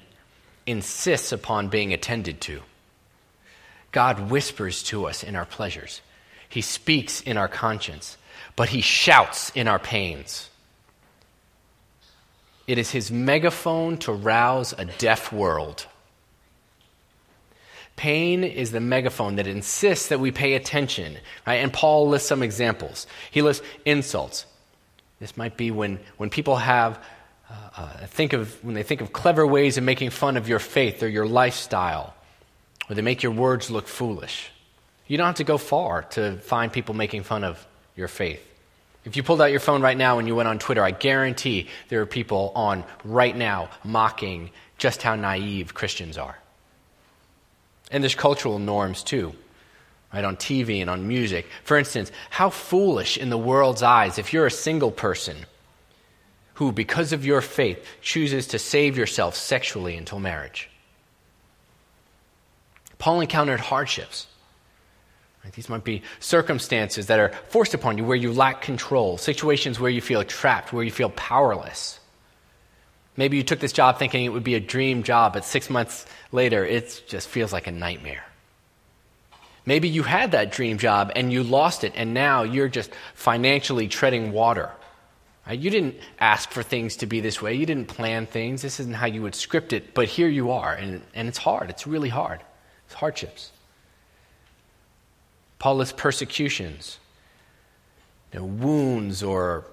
insists 0.67 1.33
upon 1.33 1.69
being 1.69 1.93
attended 1.93 2.41
to. 2.43 2.61
God 3.93 4.31
whispers 4.31 4.83
to 4.85 5.07
us 5.07 5.23
in 5.23 5.37
our 5.37 5.47
pleasures. 5.47 6.03
He 6.49 6.61
speaks 6.61 7.21
in 7.21 7.37
our 7.37 7.49
conscience, 7.49 8.17
but 8.55 8.71
he 8.71 8.81
shouts 8.81 9.51
in 9.55 9.69
our 9.69 9.79
pains. 9.79 10.51
It 12.67 12.79
is 12.79 12.91
his 12.91 13.11
megaphone 13.11 13.99
to 13.99 14.13
rouse 14.13 14.75
a 14.77 14.85
deaf 14.85 15.33
world. 15.33 15.87
Pain 17.95 18.45
is 18.45 18.73
the 18.73 18.81
megaphone 18.81 19.37
that 19.37 19.47
insists 19.47 20.09
that 20.09 20.21
we 20.21 20.31
pay 20.31 20.55
attention. 20.55 21.17
Right? 21.47 21.57
And 21.57 21.73
Paul 21.73 22.09
lists 22.09 22.29
some 22.29 22.43
examples. 22.43 23.07
He 23.31 23.41
lists 23.41 23.65
insults. 23.85 24.47
This 25.21 25.37
might 25.37 25.57
be 25.57 25.71
when, 25.71 25.99
when 26.19 26.29
people 26.29 26.57
have, 26.57 27.03
uh, 27.49 27.55
uh, 27.77 28.07
think 28.07 28.35
of, 28.35 28.63
when 28.63 28.75
they 28.75 28.83
think 28.83 29.01
of 29.01 29.13
clever 29.13 29.47
ways 29.47 29.79
of 29.79 29.85
making 29.85 30.11
fun 30.11 30.37
of 30.37 30.49
your 30.49 30.59
faith 30.59 31.03
or 31.03 31.09
your 31.09 31.27
lifestyle, 31.27 32.15
or 32.91 32.95
they 32.95 33.03
make 33.03 33.23
your 33.23 33.33
words 33.33 33.71
look 33.71 33.89
foolish. 33.89 34.51
You 35.07 35.17
don't 35.17 35.27
have 35.27 35.37
to 35.37 35.45
go 35.45 35.59
far 35.59 36.03
to 36.11 36.39
find 36.39 36.73
people 36.73 36.95
making 36.95 37.23
fun 37.23 37.45
of 37.45 37.65
your 37.95 38.09
faith. 38.09 38.43
If 39.05 39.17
you 39.17 39.23
pulled 39.23 39.41
out 39.41 39.53
your 39.53 39.61
phone 39.61 39.83
right 39.83 39.97
now 39.97 40.19
and 40.19 40.27
you 40.27 40.35
went 40.35 40.49
on 40.49 40.59
Twitter, 40.59 40.83
I 40.83 40.91
guarantee 40.91 41.69
there 41.89 42.01
are 42.01 42.07
people 42.07 42.51
on 42.57 42.85
right 43.05 43.37
now 43.37 43.71
mocking 43.85 44.51
just 44.79 45.01
how 45.03 45.15
naive 45.15 45.75
Christians 45.75 46.19
are. 46.19 46.37
And 47.93 48.03
there's 48.03 48.17
cultural 48.17 48.59
norms 48.59 49.05
too, 49.05 49.33
right? 50.13 50.25
On 50.25 50.37
TV 50.37 50.81
and 50.81 50.91
on 50.91 51.07
music. 51.07 51.47
For 51.63 51.79
instance, 51.79 52.11
how 52.31 52.51
foolish 52.51 53.17
in 53.17 53.31
the 53.31 53.39
world's 53.39 53.83
eyes 53.83 54.19
if 54.19 54.33
you're 54.33 54.47
a 54.47 54.51
single 54.51 54.91
person 54.91 55.37
who, 56.55 56.73
because 56.73 57.13
of 57.13 57.25
your 57.25 57.43
faith, 57.43 57.87
chooses 58.01 58.49
to 58.49 58.59
save 58.59 58.97
yourself 58.97 59.37
sexually 59.37 59.97
until 59.97 60.19
marriage. 60.19 60.69
Paul 62.99 63.21
encountered 63.21 63.61
hardships. 63.61 64.27
These 65.55 65.69
might 65.69 65.85
be 65.85 66.03
circumstances 66.21 67.07
that 67.07 67.19
are 67.19 67.33
forced 67.49 67.75
upon 67.75 67.99
you 67.99 68.05
where 68.05 68.17
you 68.17 68.33
lack 68.33 68.63
control, 68.63 69.19
situations 69.19 69.79
where 69.79 69.91
you 69.91 70.01
feel 70.01 70.23
trapped, 70.25 70.73
where 70.73 70.85
you 70.85 70.91
feel 70.91 71.11
powerless. 71.11 72.01
Maybe 73.17 73.37
you 73.37 73.43
took 73.43 73.61
this 73.61 73.73
job 73.73 73.99
thinking 73.99 74.25
it 74.25 74.33
would 74.33 74.45
be 74.45 74.57
a 74.57 74.61
dream 74.61 75.03
job, 75.03 75.33
but 75.33 75.45
six 75.45 75.71
months 75.71 76.07
later, 76.33 76.65
it 76.65 77.03
just 77.09 77.29
feels 77.29 77.53
like 77.53 77.67
a 77.67 77.73
nightmare. 77.73 78.25
Maybe 79.65 79.89
you 79.89 80.03
had 80.03 80.33
that 80.33 80.53
dream 80.53 80.79
job 80.79 81.13
and 81.17 81.33
you 81.33 81.43
lost 81.43 81.83
it, 81.83 81.93
and 81.97 82.15
now 82.15 82.43
you're 82.43 82.69
just 82.69 82.91
financially 83.15 83.89
treading 83.89 84.33
water. 84.33 84.71
Right? 85.47 85.59
You 85.59 85.71
didn't 85.71 85.97
ask 86.21 86.51
for 86.51 86.63
things 86.63 86.97
to 86.99 87.07
be 87.07 87.21
this 87.21 87.41
way, 87.41 87.55
you 87.55 87.67
didn't 87.67 87.89
plan 87.89 88.27
things. 88.27 88.63
This 88.63 88.81
isn't 88.81 88.95
how 88.95 89.07
you 89.07 89.23
would 89.23 89.35
script 89.35 89.73
it, 89.73 89.95
but 89.95 90.09
here 90.09 90.29
you 90.29 90.51
are, 90.51 90.73
and, 90.75 91.03
and 91.15 91.29
it's 91.29 91.39
hard. 91.39 91.71
It's 91.71 91.87
really 91.87 92.09
hard. 92.11 92.41
It's 92.87 92.95
hardships. 92.95 93.51
Paul 95.59 95.77
lists 95.77 95.95
persecutions, 95.97 96.99
you 98.33 98.41
know, 98.41 98.47
wounds, 98.47 99.23
or 99.23 99.65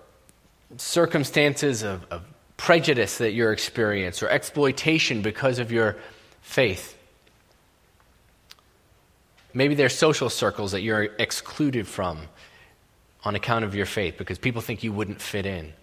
circumstances 0.77 1.83
of, 1.83 2.05
of 2.11 2.23
prejudice 2.57 3.17
that 3.17 3.33
you're 3.33 3.51
experiencing 3.51 4.27
or 4.27 4.31
exploitation 4.31 5.21
because 5.21 5.59
of 5.59 5.71
your 5.71 5.97
faith. 6.41 6.97
Maybe 9.53 9.75
there's 9.75 9.95
social 9.95 10.29
circles 10.29 10.71
that 10.71 10.81
you're 10.81 11.09
excluded 11.19 11.87
from 11.87 12.27
on 13.23 13.35
account 13.35 13.65
of 13.65 13.75
your 13.75 13.85
faith 13.85 14.17
because 14.17 14.37
people 14.37 14.61
think 14.61 14.83
you 14.83 14.91
wouldn't 14.91 15.21
fit 15.21 15.45
in. 15.45 15.73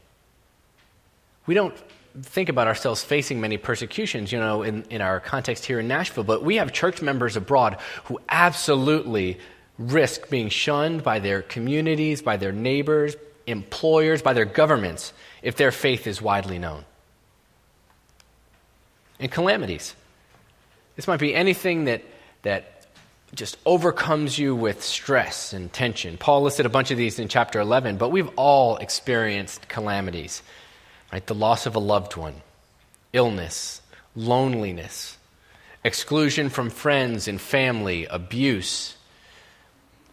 We 1.47 1.55
don't 1.55 1.75
think 2.23 2.49
about 2.49 2.67
ourselves 2.67 3.03
facing 3.03 3.41
many 3.41 3.57
persecutions, 3.57 4.33
you 4.33 4.39
know, 4.39 4.63
in, 4.63 4.83
in 4.91 5.01
our 5.01 5.21
context 5.21 5.65
here 5.65 5.79
in 5.81 5.87
Nashville, 5.87 6.25
but 6.25 6.43
we 6.43 6.57
have 6.57 6.73
church 6.73 7.01
members 7.01 7.37
abroad 7.37 7.79
who 8.05 8.19
absolutely 8.29 9.39
risk 9.81 10.29
being 10.29 10.51
shunned 10.51 11.03
by 11.03 11.19
their 11.19 11.41
communities, 11.41 12.21
by 12.21 12.37
their 12.37 12.53
neighbors, 12.53 13.17
employers, 13.47 14.21
by 14.21 14.35
their 14.35 14.45
governments 14.45 15.13
if 15.43 15.57
their 15.57 15.73
faith 15.73 16.07
is 16.07 16.21
widely 16.21 16.59
known. 16.59 16.85
And 19.19 19.33
calamities. 19.33 19.95
This 20.97 21.09
might 21.09 21.21
be 21.21 21.35
anything 21.35 21.85
that, 21.85 22.03
that 22.43 22.87
just 23.35 23.57
overcomes 23.65 24.39
you 24.39 24.55
with 24.55 24.83
stress 24.83 25.53
and 25.53 25.73
tension. 25.73 26.19
Paul 26.19 26.43
listed 26.43 26.67
a 26.67 26.71
bunch 26.71 26.91
of 26.91 26.99
these 26.99 27.19
in 27.19 27.29
chapter 27.29 27.59
11, 27.61 27.97
but 27.97 28.11
we've 28.11 28.31
all 28.37 28.77
experienced 28.77 29.69
calamities, 29.69 30.43
right? 31.13 31.27
The 31.27 31.35
loss 31.35 31.65
of 31.65 31.75
a 31.75 31.79
loved 31.79 32.17
one, 32.17 32.35
illness, 33.13 33.81
loneliness, 34.15 35.17
exclusion 35.85 36.51
from 36.51 36.69
friends 36.69 37.29
and 37.29 37.41
family, 37.41 38.07
abuse. 38.07 38.97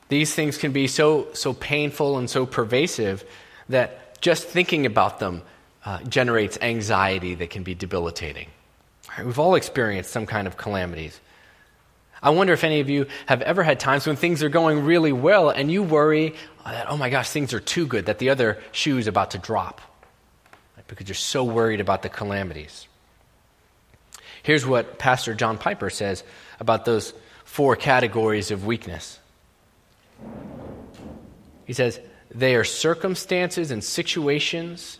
These 0.10 0.34
things 0.34 0.58
can 0.58 0.72
be 0.72 0.88
so, 0.88 1.28
so 1.34 1.54
painful 1.54 2.18
and 2.18 2.30
so 2.30 2.46
pervasive 2.46 3.26
that 3.70 4.22
just 4.22 4.46
thinking 4.48 4.86
about 4.86 5.20
them 5.20 5.42
uh, 5.86 6.00
generates 6.04 6.58
anxiety 6.62 7.36
that 7.36 7.50
can 7.50 7.64
be 7.64 7.76
debilitating. 7.76 8.48
Right, 9.10 9.26
we've 9.26 9.40
all 9.40 9.56
experienced 9.56 10.12
some 10.12 10.26
kind 10.26 10.48
of 10.48 10.58
calamities. 10.58 11.20
I 12.22 12.32
wonder 12.32 12.54
if 12.54 12.64
any 12.64 12.80
of 12.80 12.90
you 12.90 13.06
have 13.28 13.42
ever 13.42 13.64
had 13.64 13.80
times 13.80 14.08
when 14.08 14.16
things 14.16 14.42
are 14.42 14.50
going 14.50 14.84
really 14.84 15.12
well 15.12 15.50
and 15.50 15.72
you 15.72 15.84
worry 15.84 16.36
that, 16.66 16.90
oh 16.90 16.98
my 16.98 17.10
gosh, 17.10 17.30
things 17.30 17.54
are 17.54 17.60
too 17.60 17.86
good, 17.86 18.08
that 18.08 18.20
the 18.20 18.30
other 18.30 18.62
shoe 18.72 18.98
is 18.98 19.08
about 19.08 19.32
to 19.32 19.38
drop. 19.38 19.82
right? 20.76 20.88
because 20.88 21.08
you're 21.08 21.16
so 21.16 21.44
worried 21.44 21.80
about 21.80 22.02
the 22.02 22.10
calamities. 22.10 22.88
Here's 24.44 24.66
what 24.66 24.98
Pastor 24.98 25.34
John 25.34 25.58
Piper 25.58 25.90
says 25.90 26.24
about 26.60 26.86
those 26.86 27.14
four 27.46 27.76
categories 27.76 28.50
of 28.52 28.66
weakness. 28.66 29.20
He 31.66 31.74
says, 31.74 32.00
they 32.34 32.56
are 32.56 32.64
circumstances 32.64 33.72
and 33.72 33.84
situations, 33.84 35.00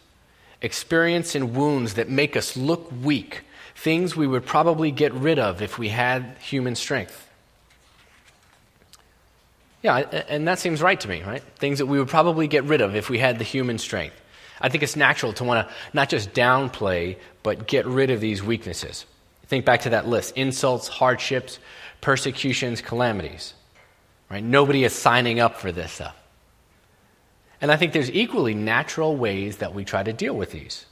experience 0.62 1.36
and 1.36 1.56
wounds 1.56 1.96
that 1.96 2.10
make 2.10 2.36
us 2.36 2.58
look 2.58 2.92
weak, 3.04 3.44
things 3.76 4.16
we 4.16 4.28
would 4.28 4.46
probably 4.46 4.92
get 4.92 5.14
rid 5.14 5.40
of 5.40 5.62
if 5.62 5.78
we 5.78 5.90
had 5.90 6.36
human 6.40 6.76
strength. 6.76 7.26
Yeah, 9.84 9.98
and 10.28 10.48
that 10.48 10.60
seems 10.60 10.82
right 10.82 11.00
to 11.00 11.08
me, 11.08 11.22
right? 11.22 11.44
Things 11.58 11.78
that 11.78 11.86
we 11.86 12.00
would 12.00 12.08
probably 12.08 12.48
get 12.48 12.64
rid 12.64 12.82
of 12.82 12.96
if 12.96 13.10
we 13.10 13.20
had 13.20 13.38
the 13.38 13.44
human 13.44 13.78
strength. 13.78 14.20
I 14.60 14.70
think 14.70 14.84
it's 14.84 14.96
natural 14.96 15.34
to 15.34 15.44
want 15.44 15.68
to 15.68 15.74
not 15.94 16.10
just 16.10 16.34
downplay, 16.34 17.18
but 17.44 17.68
get 17.68 17.86
rid 17.86 18.10
of 18.10 18.20
these 18.20 18.42
weaknesses. 18.42 19.06
Think 19.46 19.66
back 19.66 19.82
to 19.82 19.92
that 19.92 20.08
list 20.08 20.36
insults, 20.36 20.88
hardships, 20.88 21.60
persecutions, 22.02 22.82
calamities. 22.82 23.54
Right? 24.30 24.44
Nobody 24.44 24.84
is 24.84 24.94
signing 24.94 25.40
up 25.40 25.56
for 25.56 25.72
this 25.72 25.94
stuff. 25.94 26.16
And 27.62 27.72
I 27.72 27.78
think 27.78 27.94
there's 27.94 28.12
equally 28.12 28.54
natural 28.54 29.16
ways 29.16 29.58
that 29.58 29.74
we 29.74 29.84
try 29.84 30.04
to 30.04 30.14
deal 30.14 30.36
with 30.36 30.52
these. 30.52 30.86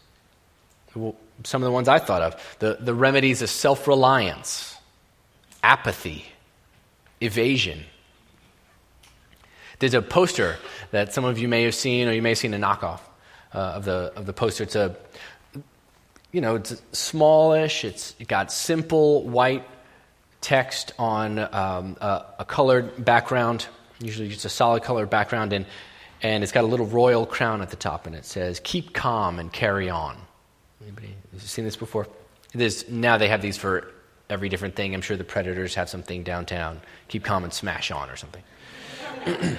Some 0.93 1.61
of 1.61 1.65
the 1.65 1.71
ones 1.71 1.87
I 1.87 1.99
thought 1.99 2.21
of 2.21 2.57
the, 2.59 2.77
the 2.79 2.93
remedies 2.93 3.41
of 3.41 3.49
self 3.49 3.87
reliance, 3.87 4.75
apathy, 5.61 6.25
evasion. 7.21 7.83
There's 9.79 9.93
a 9.93 10.01
poster 10.01 10.55
that 10.91 11.13
some 11.13 11.25
of 11.25 11.37
you 11.37 11.49
may 11.49 11.63
have 11.63 11.75
seen, 11.75 12.07
or 12.07 12.13
you 12.13 12.21
may 12.21 12.29
have 12.29 12.37
seen 12.37 12.53
a 12.53 12.57
knockoff 12.57 13.01
uh, 13.53 13.57
of, 13.57 13.85
the, 13.85 14.13
of 14.15 14.25
the 14.25 14.33
poster. 14.33 14.63
It's 14.63 14.75
a, 14.75 14.95
you 16.31 16.39
know, 16.39 16.55
it's 16.55 16.81
smallish, 16.93 17.83
it's 17.83 18.15
got 18.27 18.51
simple 18.51 19.23
white 19.23 19.67
text 20.45 20.93
on 20.99 21.39
um, 21.39 21.97
a, 21.99 22.23
a, 22.39 22.45
colored 22.45 23.03
background, 23.03 23.65
usually 23.99 24.29
just 24.29 24.45
a 24.45 24.49
solid 24.49 24.83
colored 24.83 25.09
background, 25.09 25.53
and, 25.53 25.65
and 26.21 26.43
it's 26.43 26.51
got 26.51 26.63
a 26.63 26.67
little 26.67 26.85
royal 26.85 27.25
crown 27.25 27.63
at 27.63 27.71
the 27.71 27.75
top, 27.75 28.05
and 28.05 28.15
it 28.15 28.25
says, 28.25 28.61
Keep 28.63 28.93
calm 28.93 29.39
and 29.39 29.51
carry 29.51 29.89
on. 29.89 30.15
Anybody 30.83 31.15
seen 31.39 31.65
this 31.65 31.75
before? 31.75 32.07
There's, 32.53 32.87
now 32.87 33.17
they 33.17 33.27
have 33.27 33.41
these 33.41 33.57
for 33.57 33.91
every 34.29 34.47
different 34.47 34.75
thing. 34.75 34.93
I'm 34.93 35.01
sure 35.01 35.17
the 35.17 35.23
Predators 35.23 35.73
have 35.73 35.89
something 35.89 36.21
downtown. 36.21 36.79
Keep 37.07 37.23
calm 37.23 37.43
and 37.43 37.51
smash 37.51 37.89
on 37.89 38.11
or 38.11 38.15
something. 38.15 38.43
it 39.25 39.57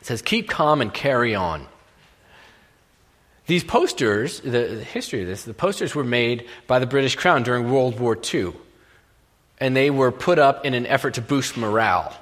says, 0.00 0.20
Keep 0.20 0.48
calm 0.48 0.80
and 0.80 0.92
carry 0.92 1.36
on. 1.36 1.68
These 3.46 3.62
posters, 3.62 4.40
the, 4.40 4.48
the, 4.48 4.84
history 4.84 5.22
of 5.22 5.28
this, 5.28 5.44
the 5.44 5.54
posters 5.54 5.94
were 5.94 6.02
made 6.02 6.48
by 6.66 6.80
the 6.80 6.86
British 6.86 7.14
Crown 7.14 7.44
during 7.44 7.70
World 7.70 8.00
War 8.00 8.18
II 8.34 8.54
and 9.60 9.76
they 9.76 9.90
were 9.90 10.12
put 10.12 10.38
up 10.38 10.64
in 10.64 10.74
an 10.74 10.86
effort 10.86 11.14
to 11.14 11.20
boost 11.20 11.56
morale 11.56 12.16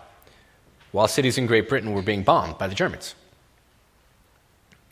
while 0.93 1.09
cities 1.09 1.39
in 1.39 1.47
Great 1.47 1.69
Britain 1.69 1.93
were 1.93 2.03
being 2.03 2.23
bombed 2.23 2.59
by 2.59 2.69
the 2.69 2.75
Germans. 2.75 3.15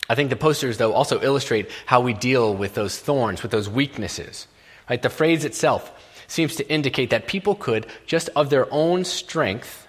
I 0.09 0.14
think 0.16 0.31
the 0.31 0.37
posters, 0.37 0.79
though, 0.79 0.92
also 0.92 1.20
illustrate 1.20 1.70
how 1.87 2.00
we 2.00 2.14
deal 2.14 2.53
with 2.53 2.74
those 2.74 2.98
thorns, 2.98 3.42
with 3.42 3.53
those 3.53 3.68
weaknesses. 3.68 4.48
Right? 4.88 5.00
The 5.00 5.11
phrase 5.11 5.44
itself 5.44 5.92
seems 6.26 6.57
to 6.57 6.68
indicate 6.68 7.11
that 7.11 7.29
people 7.29 7.55
could, 7.55 7.87
just 8.07 8.29
of 8.35 8.50
their 8.50 8.66
own 8.72 9.05
strength, 9.05 9.87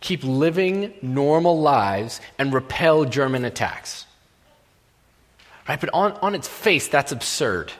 keep 0.00 0.24
living 0.24 0.94
normal 1.02 1.60
lives 1.60 2.22
and 2.38 2.54
repel 2.54 3.04
German 3.04 3.44
attacks. 3.44 4.06
Right? 5.68 5.78
But 5.78 5.90
on, 5.92 6.12
on 6.22 6.34
its 6.34 6.48
face, 6.48 6.88
that's 6.88 7.12
absurd. 7.12 7.72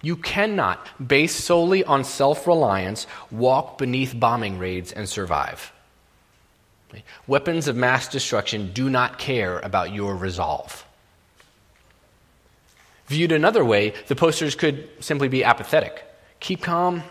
You 0.00 0.16
cannot, 0.16 0.86
based 1.04 1.40
solely 1.40 1.82
on 1.84 2.04
self 2.04 2.46
reliance, 2.46 3.06
walk 3.30 3.78
beneath 3.78 4.18
bombing 4.18 4.58
raids 4.58 4.92
and 4.92 5.08
survive. 5.08 5.72
Weapons 7.26 7.68
of 7.68 7.76
mass 7.76 8.08
destruction 8.08 8.72
do 8.72 8.88
not 8.88 9.18
care 9.18 9.58
about 9.58 9.92
your 9.92 10.16
resolve. 10.16 10.84
Viewed 13.08 13.32
another 13.32 13.64
way, 13.64 13.94
the 14.06 14.16
posters 14.16 14.54
could 14.54 14.88
simply 15.00 15.28
be 15.28 15.42
apathetic. 15.42 16.04
Keep 16.40 16.62
calm 16.62 17.02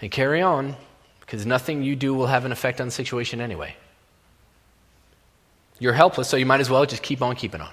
and 0.00 0.10
carry 0.10 0.42
on, 0.42 0.76
because 1.20 1.46
nothing 1.46 1.82
you 1.82 1.94
do 1.94 2.12
will 2.12 2.26
have 2.26 2.44
an 2.44 2.52
effect 2.52 2.80
on 2.80 2.88
the 2.88 2.90
situation 2.90 3.40
anyway. 3.40 3.76
You're 5.78 5.92
helpless, 5.92 6.28
so 6.28 6.36
you 6.36 6.46
might 6.46 6.60
as 6.60 6.70
well 6.70 6.84
just 6.86 7.02
keep 7.02 7.22
on 7.22 7.36
keeping 7.36 7.60
on 7.60 7.70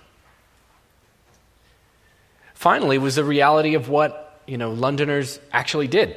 finally 2.61 2.99
was 2.99 3.15
the 3.15 3.23
reality 3.23 3.73
of 3.73 3.89
what 3.89 4.39
you 4.45 4.55
know 4.55 4.71
Londoners 4.71 5.39
actually 5.51 5.87
did. 5.87 6.15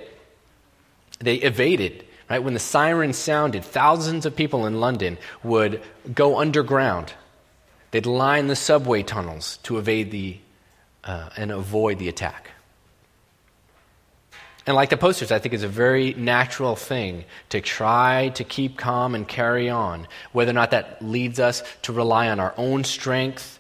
They 1.18 1.37
evaded. 1.37 2.04
Right 2.28 2.42
when 2.42 2.54
the 2.54 2.61
siren 2.61 3.12
sounded, 3.12 3.64
thousands 3.64 4.24
of 4.24 4.35
people 4.35 4.66
in 4.66 4.80
London 4.80 5.18
would 5.42 5.83
go 6.14 6.38
underground. 6.38 7.12
They'd 7.90 8.07
line 8.07 8.46
the 8.46 8.57
subway 8.57 9.02
tunnels 9.02 9.59
to 9.64 9.76
evade 9.78 10.11
the 10.11 10.38
uh, 11.02 11.28
and 11.37 11.50
avoid 11.50 11.98
the 11.98 12.09
attack. 12.09 12.50
And 14.66 14.74
like 14.74 14.88
the 14.88 14.96
posters, 14.96 15.30
I 15.30 15.38
think 15.38 15.54
it's 15.54 15.62
a 15.62 15.68
very 15.68 16.14
natural 16.14 16.76
thing 16.76 17.24
to 17.50 17.61
try 17.61 18.30
to 18.30 18.44
keep 18.44 18.78
calm 18.78 19.14
and 19.14 19.28
carry 19.28 19.68
on, 19.68 20.09
whether 20.33 20.50
or 20.50 20.54
not 20.54 20.70
that 20.70 21.02
leads 21.02 21.38
us 21.38 21.62
to 21.83 21.92
rely 21.92 22.30
on 22.30 22.40
our 22.40 22.54
own 22.57 22.85
strength 22.85 23.54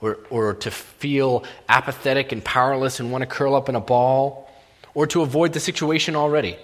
or, 0.00 0.18
or 0.30 0.54
to 0.54 0.70
feel 0.70 1.44
apathetic 1.68 2.32
and 2.32 2.44
powerless 2.44 3.00
and 3.00 3.10
want 3.10 3.22
to 3.22 3.26
curl 3.26 3.54
up 3.54 3.68
in 3.68 3.74
a 3.74 3.80
ball, 3.80 4.50
or 4.94 5.06
to 5.06 5.22
avoid 5.22 5.52
the 5.52 5.60
situation 5.60 6.16
already. 6.16 6.56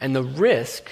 And 0.00 0.14
the 0.14 0.22
risk 0.22 0.88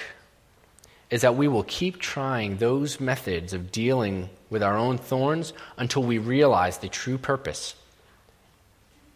is 1.09 1.21
that 1.21 1.35
we 1.35 1.47
will 1.47 1.63
keep 1.63 1.99
trying 1.99 2.57
those 2.57 2.99
methods 2.99 3.53
of 3.53 3.71
dealing 3.71 4.29
with 4.49 4.63
our 4.63 4.77
own 4.77 4.97
thorns 4.97 5.53
until 5.77 6.03
we 6.03 6.17
realize 6.17 6.77
the 6.77 6.87
true 6.87 7.17
purpose 7.17 7.75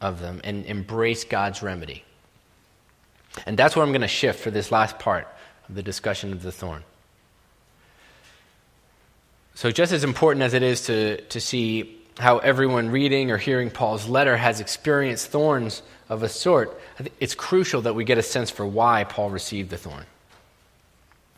of 0.01 0.19
them 0.19 0.41
and 0.43 0.65
embrace 0.65 1.23
God's 1.23 1.63
remedy. 1.63 2.03
And 3.45 3.57
that's 3.57 3.75
where 3.75 3.83
I'm 3.83 3.91
going 3.91 4.01
to 4.01 4.07
shift 4.07 4.39
for 4.39 4.51
this 4.51 4.71
last 4.71 4.99
part 4.99 5.27
of 5.67 5.75
the 5.75 5.83
discussion 5.83 6.31
of 6.31 6.41
the 6.41 6.51
thorn. 6.51 6.83
So, 9.55 9.71
just 9.71 9.93
as 9.93 10.03
important 10.03 10.43
as 10.43 10.53
it 10.53 10.63
is 10.63 10.87
to, 10.87 11.21
to 11.21 11.39
see 11.39 12.01
how 12.17 12.37
everyone 12.37 12.89
reading 12.89 13.31
or 13.31 13.37
hearing 13.37 13.69
Paul's 13.69 14.07
letter 14.07 14.37
has 14.37 14.59
experienced 14.59 15.27
thorns 15.27 15.81
of 16.07 16.23
a 16.23 16.29
sort, 16.29 16.79
it's 17.19 17.35
crucial 17.35 17.81
that 17.81 17.95
we 17.95 18.05
get 18.05 18.17
a 18.17 18.23
sense 18.23 18.49
for 18.49 18.65
why 18.65 19.03
Paul 19.03 19.29
received 19.29 19.69
the 19.69 19.77
thorn. 19.77 20.05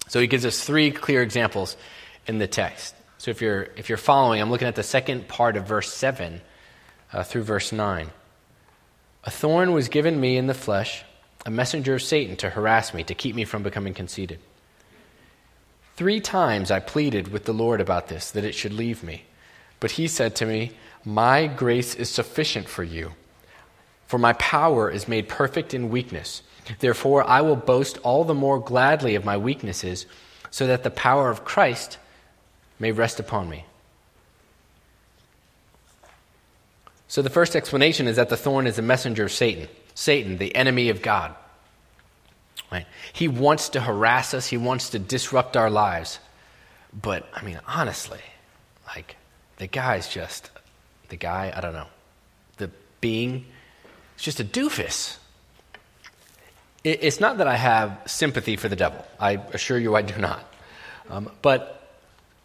So 0.08 0.20
he 0.20 0.28
gives 0.28 0.46
us 0.46 0.64
three 0.64 0.92
clear 0.92 1.22
examples 1.22 1.76
in 2.28 2.38
the 2.38 2.48
text. 2.48 2.96
So 3.18 3.32
if 3.32 3.42
you're, 3.42 3.70
if 3.76 3.90
you're 3.90 3.98
following, 3.98 4.42
I'm 4.42 4.52
looking 4.52 4.68
at 4.68 4.76
the 4.76 4.84
second 4.84 5.28
part 5.28 5.58
of 5.58 5.66
verse 5.66 5.92
7 5.92 6.42
uh, 7.12 7.24
through 7.24 7.44
verse 7.44 7.72
9. 7.72 8.12
A 9.24 9.32
thorn 9.32 9.74
was 9.74 9.90
given 9.90 10.20
me 10.20 10.38
in 10.38 10.48
the 10.48 10.54
flesh, 10.54 11.04
a 11.46 11.52
messenger 11.52 11.96
of 11.96 12.02
Satan 12.02 12.36
to 12.38 12.50
harass 12.50 12.94
me, 12.94 13.04
to 13.06 13.16
keep 13.16 13.36
me 13.36 13.44
from 13.44 13.64
becoming 13.64 13.94
conceited. 13.94 14.40
Three 15.96 16.22
times 16.22 16.70
I 16.70 16.80
pleaded 16.80 17.30
with 17.30 17.46
the 17.46 17.54
Lord 17.54 17.82
about 17.82 18.08
this, 18.08 18.30
that 18.32 18.46
it 18.46 18.54
should 18.54 18.74
leave 18.74 19.04
me. 19.04 19.24
But 19.80 19.92
he 19.92 20.08
said 20.08 20.36
to 20.38 20.46
me, 20.46 20.72
My 21.06 21.48
grace 21.48 21.96
is 21.96 22.10
sufficient 22.10 22.68
for 22.68 22.84
you, 22.84 23.14
for 24.08 24.18
my 24.18 24.34
power 24.34 24.90
is 24.90 25.08
made 25.08 25.28
perfect 25.28 25.74
in 25.74 25.90
weakness. 25.90 26.42
Therefore, 26.80 27.24
I 27.24 27.42
will 27.42 27.56
boast 27.56 27.98
all 28.00 28.24
the 28.24 28.34
more 28.34 28.60
gladly 28.60 29.16
of 29.16 29.24
my 29.24 29.38
weaknesses, 29.38 30.06
so 30.52 30.68
that 30.68 30.84
the 30.84 30.92
power 30.92 31.30
of 31.30 31.46
Christ 31.46 31.98
may 32.80 32.92
rest 32.92 33.20
upon 33.20 33.50
me. 33.50 33.66
So, 37.08 37.22
the 37.22 37.30
first 37.30 37.56
explanation 37.56 38.08
is 38.08 38.18
that 38.18 38.30
the 38.30 38.38
thorn 38.38 38.68
is 38.68 38.78
a 38.78 38.82
messenger 38.82 39.26
of 39.26 39.32
Satan, 39.32 39.70
Satan, 39.96 40.38
the 40.38 40.54
enemy 40.56 40.90
of 40.90 41.02
God. 41.02 41.34
Right? 42.70 42.86
He 43.14 43.30
wants 43.30 43.70
to 43.70 43.80
harass 43.80 44.34
us, 44.34 44.48
he 44.48 44.58
wants 44.58 44.90
to 44.90 45.00
disrupt 45.00 45.56
our 45.56 45.70
lives. 45.70 46.20
But, 46.94 47.28
I 47.34 47.44
mean, 47.44 47.62
honestly, 47.66 48.20
like, 48.88 49.16
the 49.58 49.68
guy's 49.68 50.08
just, 50.08 50.50
the 51.10 51.16
guy, 51.16 51.52
I 51.56 51.62
don't 51.62 51.74
know, 51.74 51.88
the 52.58 52.70
being, 53.02 53.46
it's 54.16 54.24
just 54.24 54.40
a 54.40 54.46
doofus. 54.46 55.18
It, 56.84 57.04
it's 57.04 57.20
not 57.20 57.38
that 57.38 57.48
I 57.48 57.56
have 57.56 58.00
sympathy 58.06 58.56
for 58.56 58.70
the 58.70 58.76
devil. 58.76 59.06
I 59.20 59.34
assure 59.54 59.78
you 59.78 59.96
I 59.96 60.02
do 60.02 60.20
not. 60.20 60.44
Um, 61.10 61.30
but 61.42 61.90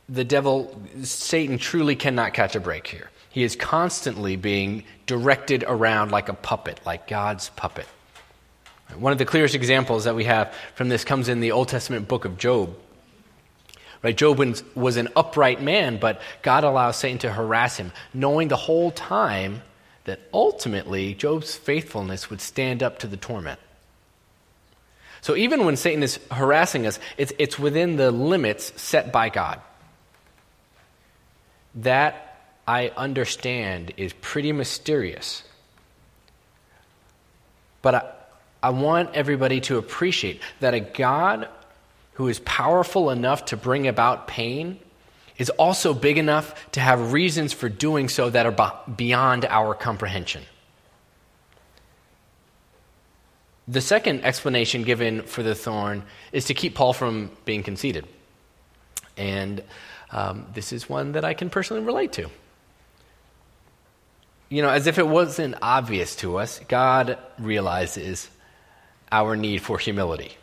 the 0.09 0.25
devil, 0.25 0.79
Satan, 1.03 1.59
truly 1.59 1.97
cannot 1.97 2.35
catch 2.35 2.55
a 2.55 2.61
break 2.61 2.87
here. 2.87 3.11
He 3.31 3.43
is 3.43 3.57
constantly 3.57 4.37
being 4.37 4.85
directed 5.07 5.65
around 5.67 6.11
like 6.11 6.29
a 6.29 6.35
puppet, 6.35 6.81
like 6.85 7.09
God's 7.09 7.49
puppet. 7.51 7.87
One 8.97 9.13
of 9.13 9.19
the 9.19 9.25
clearest 9.25 9.55
examples 9.55 10.05
that 10.05 10.15
we 10.15 10.25
have 10.25 10.55
from 10.75 10.91
this 10.91 11.03
comes 11.03 11.31
in 11.31 11.41
the 11.41 11.53
Old 11.53 11.69
Testament 11.69 12.09
book 12.09 12.27
of 12.27 12.37
Job. 12.37 12.77
Right? 14.03 14.17
Job 14.17 14.39
was 14.75 14.97
an 14.97 15.09
upright 15.15 15.63
man, 15.63 15.99
but 15.99 16.21
God 16.43 16.65
allows 16.65 16.97
Satan 16.97 17.19
to 17.19 17.33
harass 17.33 17.77
him, 17.77 17.93
knowing 18.13 18.49
the 18.49 18.57
whole 18.57 18.91
time 18.91 19.63
that 20.05 20.21
ultimately 20.35 21.15
Job's 21.15 21.55
faithfulness 21.55 22.29
would 22.29 22.41
stand 22.41 22.83
up 22.83 22.99
to 23.01 23.07
the 23.07 23.17
torment. 23.17 23.61
So 25.21 25.37
even 25.37 25.65
when 25.65 25.77
Satan 25.77 26.03
is 26.03 26.19
harassing 26.33 26.85
us, 26.85 26.99
it's, 27.17 27.33
it's 27.39 27.57
within 27.57 27.95
the 27.95 28.11
limits 28.11 28.73
set 28.81 29.13
by 29.13 29.29
God. 29.29 29.61
That 31.77 32.41
I 32.67 32.89
understand 32.97 33.93
is 33.97 34.13
pretty 34.15 34.53
mysterious. 34.53 35.45
But 37.83 37.95
I, 37.95 38.13
I 38.65 38.71
want 38.71 39.15
everybody 39.15 39.61
to 39.63 39.79
appreciate 39.79 40.41
that 40.59 40.75
a 40.75 40.81
God 40.81 41.49
who 42.15 42.29
is 42.29 42.41
powerful 42.41 43.11
enough 43.11 43.47
to 43.47 43.57
bring 43.57 43.87
about 43.87 44.27
pain 44.27 44.79
is 45.39 45.51
also 45.51 45.95
big 45.95 46.19
enough 46.19 46.71
to 46.73 46.81
have 46.81 47.13
reasons 47.13 47.53
for 47.53 47.69
doing 47.69 48.09
so 48.09 48.31
that 48.31 48.47
are 48.47 48.83
beyond 48.97 49.45
our 49.47 49.75
comprehension. 49.75 50.43
The 53.67 53.81
second 53.81 54.25
explanation 54.25 54.83
given 54.83 55.23
for 55.23 55.43
the 55.43 55.55
thorn 55.55 56.03
is 56.33 56.47
to 56.47 56.55
keep 56.55 56.75
Paul 56.75 56.93
from 56.93 57.31
being 57.45 57.63
conceited. 57.63 58.07
And 59.17 59.63
um, 60.11 60.47
this 60.53 60.73
is 60.73 60.89
one 60.89 61.13
that 61.13 61.25
I 61.25 61.35
can 61.35 61.49
personally 61.49 61.83
relate 61.83 62.13
to. 62.15 62.29
You 64.49 64.61
know, 64.61 64.69
as 64.69 64.87
if 64.87 64.99
it 64.99 65.09
wasn't 65.09 65.55
obvious 65.63 66.15
to 66.17 66.37
us, 66.37 66.61
God 66.69 67.17
realizes 67.39 68.29
our 69.11 69.37
need 69.37 69.63
for 69.63 69.79
humility. 69.79 70.37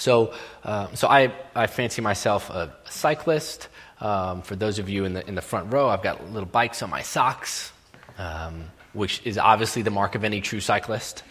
So, 0.00 0.32
uh, 0.64 0.88
so 0.94 1.08
I, 1.08 1.32
I 1.54 1.66
fancy 1.66 2.00
myself 2.00 2.48
a 2.48 2.74
cyclist. 2.88 3.68
Um, 4.00 4.40
for 4.40 4.56
those 4.56 4.78
of 4.78 4.88
you 4.88 5.04
in 5.04 5.12
the, 5.12 5.26
in 5.28 5.34
the 5.34 5.42
front 5.42 5.72
row, 5.72 5.90
I've 5.90 6.02
got 6.02 6.30
little 6.30 6.48
bikes 6.48 6.82
on 6.82 6.88
my 6.88 7.02
socks, 7.02 7.70
um, 8.16 8.64
which 8.94 9.20
is 9.26 9.36
obviously 9.36 9.82
the 9.82 9.90
mark 9.90 10.14
of 10.14 10.24
any 10.24 10.40
true 10.40 10.60
cyclist. 10.60 11.22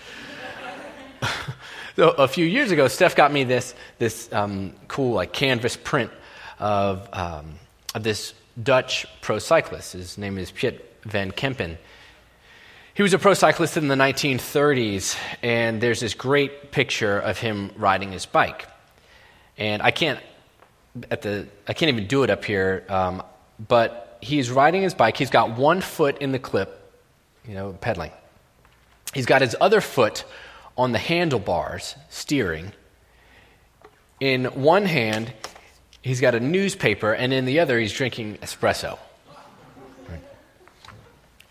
so 1.95 2.11
a 2.11 2.27
few 2.27 2.45
years 2.45 2.69
ago, 2.69 2.87
Steph 2.87 3.15
got 3.15 3.33
me 3.33 3.43
this, 3.43 3.73
this 3.97 4.31
um, 4.31 4.75
cool 4.87 5.13
like 5.13 5.33
canvas 5.33 5.75
print 5.75 6.11
of, 6.59 7.09
um, 7.11 7.55
of 7.95 8.03
this 8.03 8.35
Dutch 8.61 9.07
pro 9.21 9.39
cyclist. 9.39 9.93
His 9.93 10.15
name 10.15 10.37
is 10.37 10.51
Piet 10.51 10.95
van 11.05 11.31
Kempen. 11.31 11.77
He 12.99 13.03
was 13.03 13.13
a 13.13 13.17
pro 13.17 13.33
cyclist 13.33 13.77
in 13.77 13.87
the 13.87 13.95
1930s, 13.95 15.15
and 15.41 15.79
there's 15.79 16.01
this 16.01 16.13
great 16.13 16.73
picture 16.73 17.17
of 17.17 17.37
him 17.37 17.71
riding 17.77 18.11
his 18.11 18.25
bike. 18.25 18.67
And 19.57 19.81
I 19.81 19.91
can't 19.91 20.19
at 21.09 21.21
the 21.21 21.47
I 21.65 21.71
can't 21.71 21.87
even 21.87 22.07
do 22.07 22.23
it 22.23 22.29
up 22.29 22.43
here, 22.43 22.83
um, 22.89 23.23
but 23.69 24.17
he's 24.19 24.51
riding 24.51 24.81
his 24.81 24.93
bike. 24.93 25.15
He's 25.15 25.29
got 25.29 25.57
one 25.57 25.79
foot 25.79 26.17
in 26.17 26.33
the 26.33 26.39
clip, 26.39 26.91
you 27.47 27.53
know, 27.53 27.71
pedaling. 27.79 28.11
He's 29.13 29.25
got 29.25 29.39
his 29.43 29.55
other 29.61 29.79
foot 29.79 30.25
on 30.77 30.91
the 30.91 30.99
handlebars, 30.99 31.95
steering. 32.09 32.73
In 34.19 34.43
one 34.43 34.85
hand, 34.85 35.31
he's 36.01 36.19
got 36.19 36.35
a 36.35 36.41
newspaper, 36.41 37.13
and 37.13 37.31
in 37.31 37.45
the 37.45 37.61
other, 37.61 37.79
he's 37.79 37.93
drinking 37.93 38.39
espresso. 38.39 38.99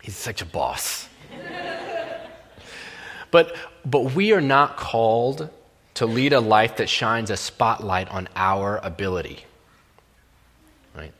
He's 0.03 0.15
such 0.15 0.43
a 0.43 0.45
boss. 0.45 1.08
But, 3.31 3.55
but 3.85 4.15
we 4.15 4.33
are 4.33 4.41
not 4.41 4.77
called 4.77 5.49
to 5.95 6.05
lead 6.05 6.33
a 6.33 6.39
life 6.39 6.77
that 6.77 6.89
shines 6.89 7.29
a 7.29 7.37
spotlight 7.37 8.09
on 8.09 8.29
our 8.35 8.77
ability. 8.77 9.45
Right? 10.95 11.11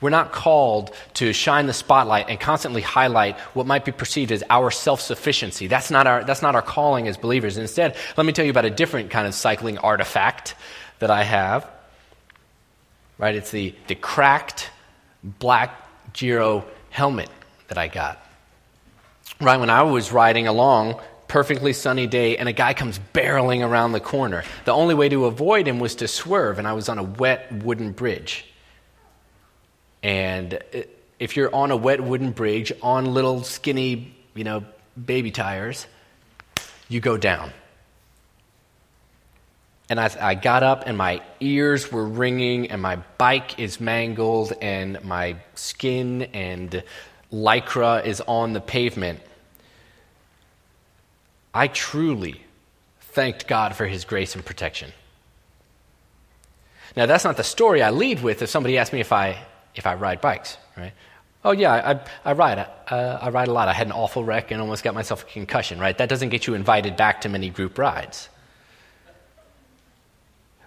We're 0.00 0.10
not 0.10 0.32
called 0.32 0.92
to 1.14 1.32
shine 1.32 1.66
the 1.66 1.72
spotlight 1.72 2.28
and 2.28 2.40
constantly 2.40 2.82
highlight 2.82 3.38
what 3.54 3.66
might 3.66 3.84
be 3.84 3.92
perceived 3.92 4.32
as 4.32 4.42
our 4.50 4.70
self 4.70 5.00
sufficiency. 5.00 5.68
That's 5.68 5.90
not 5.90 6.06
our, 6.06 6.24
that's 6.24 6.42
not 6.42 6.54
our 6.54 6.62
calling 6.62 7.06
as 7.06 7.16
believers. 7.16 7.58
Instead, 7.58 7.96
let 8.16 8.26
me 8.26 8.32
tell 8.32 8.44
you 8.44 8.50
about 8.50 8.64
a 8.64 8.70
different 8.70 9.10
kind 9.10 9.26
of 9.26 9.34
cycling 9.34 9.78
artifact 9.78 10.54
that 10.98 11.10
I 11.10 11.22
have. 11.22 11.70
Right? 13.18 13.36
It's 13.36 13.50
the, 13.50 13.74
the 13.86 13.94
cracked 13.94 14.70
black 15.22 15.88
Giro 16.12 16.64
helmet 16.90 17.30
that 17.68 17.78
I 17.78 17.88
got 17.88 18.25
right 19.40 19.58
when 19.58 19.70
I 19.70 19.82
was 19.82 20.12
riding 20.12 20.46
along, 20.46 21.00
perfectly 21.28 21.72
sunny 21.72 22.06
day, 22.06 22.36
and 22.36 22.48
a 22.48 22.52
guy 22.52 22.74
comes 22.74 22.98
barreling 23.12 23.66
around 23.66 23.92
the 23.92 24.00
corner. 24.00 24.44
The 24.64 24.72
only 24.72 24.94
way 24.94 25.08
to 25.08 25.26
avoid 25.26 25.66
him 25.66 25.78
was 25.78 25.96
to 25.96 26.08
swerve, 26.08 26.58
and 26.58 26.66
I 26.66 26.72
was 26.72 26.88
on 26.88 26.98
a 26.98 27.02
wet 27.02 27.52
wooden 27.52 27.92
bridge. 27.92 28.46
And 30.02 30.54
uh, 30.54 30.82
if 31.18 31.36
you're 31.36 31.54
on 31.54 31.70
a 31.70 31.76
wet 31.76 32.00
wooden 32.00 32.32
bridge 32.32 32.72
on 32.82 33.12
little 33.12 33.42
skinny, 33.42 34.14
you 34.34 34.44
know, 34.44 34.64
baby 35.02 35.30
tires, 35.30 35.86
you 36.88 37.00
go 37.00 37.16
down. 37.16 37.52
And 39.88 40.00
I, 40.00 40.10
I, 40.20 40.34
got 40.34 40.64
up, 40.64 40.82
and 40.86 40.98
my 40.98 41.22
ears 41.38 41.92
were 41.92 42.04
ringing, 42.04 42.70
and 42.70 42.82
my 42.82 42.96
bike 43.18 43.58
is 43.60 43.80
mangled, 43.80 44.52
and 44.60 45.02
my 45.04 45.36
skin 45.54 46.22
and 46.22 46.82
lycra 47.36 48.04
is 48.04 48.20
on 48.22 48.52
the 48.52 48.60
pavement. 48.60 49.20
I 51.52 51.68
truly 51.68 52.42
thanked 53.00 53.46
God 53.46 53.76
for 53.76 53.86
his 53.86 54.04
grace 54.04 54.34
and 54.34 54.44
protection. 54.44 54.92
Now, 56.96 57.06
that's 57.06 57.24
not 57.24 57.36
the 57.36 57.44
story 57.44 57.82
I 57.82 57.90
lead 57.90 58.22
with 58.22 58.40
if 58.42 58.48
somebody 58.48 58.78
asks 58.78 58.92
me 58.92 59.00
if 59.00 59.12
I, 59.12 59.38
if 59.74 59.86
I 59.86 59.94
ride 59.94 60.20
bikes, 60.20 60.56
right? 60.76 60.92
Oh, 61.44 61.52
yeah, 61.52 61.72
I, 62.24 62.30
I 62.30 62.32
ride. 62.32 62.58
Uh, 62.58 63.18
I 63.20 63.28
ride 63.30 63.48
a 63.48 63.52
lot. 63.52 63.68
I 63.68 63.72
had 63.72 63.86
an 63.86 63.92
awful 63.92 64.24
wreck 64.24 64.50
and 64.50 64.60
almost 64.60 64.82
got 64.82 64.94
myself 64.94 65.22
a 65.22 65.26
concussion, 65.26 65.78
right? 65.78 65.96
That 65.96 66.08
doesn't 66.08 66.30
get 66.30 66.46
you 66.46 66.54
invited 66.54 66.96
back 66.96 67.20
to 67.20 67.28
many 67.28 67.50
group 67.50 67.78
rides. 67.78 68.28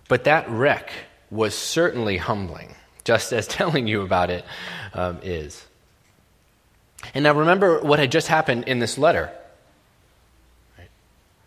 But 0.08 0.24
that 0.24 0.50
wreck 0.50 0.92
was 1.32 1.56
certainly 1.56 2.18
humbling, 2.18 2.76
just 3.04 3.34
as 3.34 3.48
telling 3.60 3.88
you 3.88 4.02
about 4.02 4.30
it 4.30 4.46
um, 4.94 5.20
is. 5.24 5.66
And 7.14 7.24
now 7.24 7.34
remember 7.34 7.80
what 7.82 8.00
had 8.00 8.12
just 8.12 8.28
happened 8.28 8.66
in 8.66 8.80
this 8.80 8.98
letter. 8.98 9.32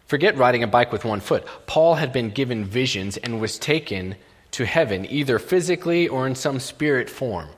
Forget 0.07 0.37
riding 0.37 0.63
a 0.63 0.67
bike 0.67 0.93
with 0.93 1.05
one 1.05 1.21
foot. 1.21 1.47
Paul 1.67 1.95
had 1.95 2.13
been 2.13 2.31
given 2.31 2.65
visions 2.65 3.17
and 3.17 3.41
was 3.41 3.59
taken 3.59 4.17
to 4.51 4.67
heaven, 4.67 5.07
either 5.11 5.39
physically 5.39 6.09
or 6.09 6.27
in 6.27 6.35
some 6.35 6.61
spirit 6.61 7.09
form. 7.09 7.49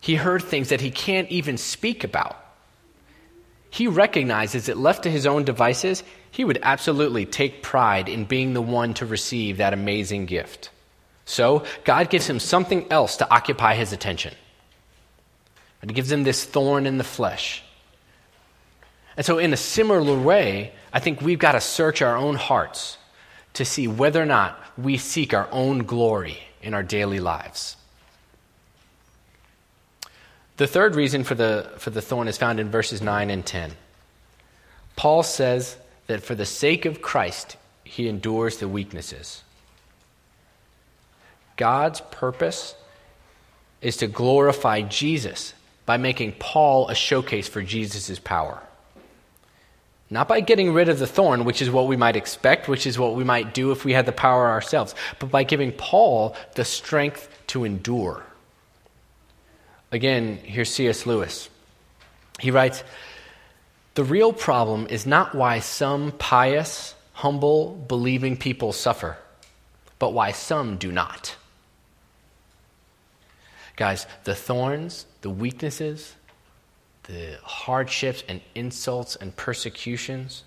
He 0.00 0.16
heard 0.16 0.42
things 0.42 0.68
that 0.70 0.80
he 0.80 0.90
can't 0.90 1.30
even 1.30 1.56
speak 1.56 2.04
about. 2.04 2.36
He 3.70 3.86
recognizes 3.88 4.66
that 4.66 4.76
left 4.76 5.04
to 5.04 5.10
his 5.10 5.26
own 5.26 5.44
devices, 5.44 6.04
he 6.30 6.44
would 6.44 6.58
absolutely 6.62 7.26
take 7.26 7.62
pride 7.62 8.08
in 8.08 8.24
being 8.24 8.52
the 8.52 8.62
one 8.62 8.94
to 8.94 9.06
receive 9.06 9.56
that 9.56 9.72
amazing 9.72 10.26
gift. 10.26 10.70
So, 11.24 11.64
God 11.84 12.10
gives 12.10 12.28
him 12.28 12.38
something 12.38 12.90
else 12.90 13.16
to 13.16 13.30
occupy 13.32 13.74
his 13.74 13.92
attention. 13.92 14.34
It 15.90 15.94
gives 15.94 16.08
them 16.08 16.24
this 16.24 16.44
thorn 16.44 16.86
in 16.86 16.98
the 16.98 17.04
flesh. 17.04 17.62
And 19.16 19.24
so, 19.24 19.38
in 19.38 19.52
a 19.52 19.56
similar 19.56 20.18
way, 20.18 20.72
I 20.92 20.98
think 20.98 21.20
we've 21.20 21.38
got 21.38 21.52
to 21.52 21.60
search 21.60 22.02
our 22.02 22.16
own 22.16 22.36
hearts 22.36 22.98
to 23.54 23.64
see 23.64 23.86
whether 23.86 24.20
or 24.20 24.26
not 24.26 24.58
we 24.76 24.96
seek 24.96 25.34
our 25.34 25.48
own 25.52 25.80
glory 25.80 26.38
in 26.62 26.74
our 26.74 26.82
daily 26.82 27.20
lives. 27.20 27.76
The 30.56 30.66
third 30.66 30.94
reason 30.94 31.22
for 31.22 31.34
the, 31.34 31.70
for 31.78 31.90
the 31.90 32.02
thorn 32.02 32.28
is 32.28 32.38
found 32.38 32.60
in 32.60 32.70
verses 32.70 33.02
9 33.02 33.30
and 33.30 33.44
10. 33.44 33.72
Paul 34.96 35.22
says 35.22 35.76
that 36.06 36.22
for 36.22 36.34
the 36.34 36.46
sake 36.46 36.86
of 36.86 37.02
Christ, 37.02 37.56
he 37.84 38.08
endures 38.08 38.56
the 38.56 38.68
weaknesses. 38.68 39.42
God's 41.56 42.00
purpose 42.00 42.74
is 43.80 43.96
to 43.98 44.06
glorify 44.06 44.82
Jesus 44.82 45.52
by 45.86 45.96
making 45.96 46.32
Paul 46.38 46.88
a 46.88 46.94
showcase 46.94 47.48
for 47.48 47.62
Jesus' 47.62 48.18
power. 48.18 48.62
Not 50.10 50.28
by 50.28 50.40
getting 50.40 50.72
rid 50.72 50.88
of 50.88 50.98
the 50.98 51.06
thorn, 51.06 51.44
which 51.44 51.62
is 51.62 51.70
what 51.70 51.86
we 51.86 51.96
might 51.96 52.16
expect, 52.16 52.68
which 52.68 52.86
is 52.86 52.98
what 52.98 53.14
we 53.14 53.24
might 53.24 53.54
do 53.54 53.72
if 53.72 53.84
we 53.84 53.92
had 53.92 54.06
the 54.06 54.12
power 54.12 54.48
ourselves, 54.48 54.94
but 55.18 55.30
by 55.30 55.44
giving 55.44 55.72
Paul 55.72 56.36
the 56.54 56.64
strength 56.64 57.28
to 57.48 57.64
endure. 57.64 58.22
Again, 59.90 60.38
here's 60.42 60.70
C.S. 60.70 61.06
Lewis. 61.06 61.48
He 62.40 62.50
writes 62.50 62.82
The 63.94 64.04
real 64.04 64.32
problem 64.32 64.86
is 64.88 65.06
not 65.06 65.34
why 65.34 65.60
some 65.60 66.12
pious, 66.12 66.94
humble, 67.12 67.74
believing 67.88 68.36
people 68.36 68.72
suffer, 68.72 69.16
but 69.98 70.12
why 70.12 70.32
some 70.32 70.76
do 70.76 70.92
not. 70.92 71.36
Guys, 73.76 74.06
the 74.24 74.34
thorns, 74.34 75.06
the 75.22 75.30
weaknesses, 75.30 76.14
the 77.04 77.38
hardships 77.42 78.22
and 78.28 78.40
insults 78.54 79.16
and 79.16 79.34
persecutions 79.34 80.44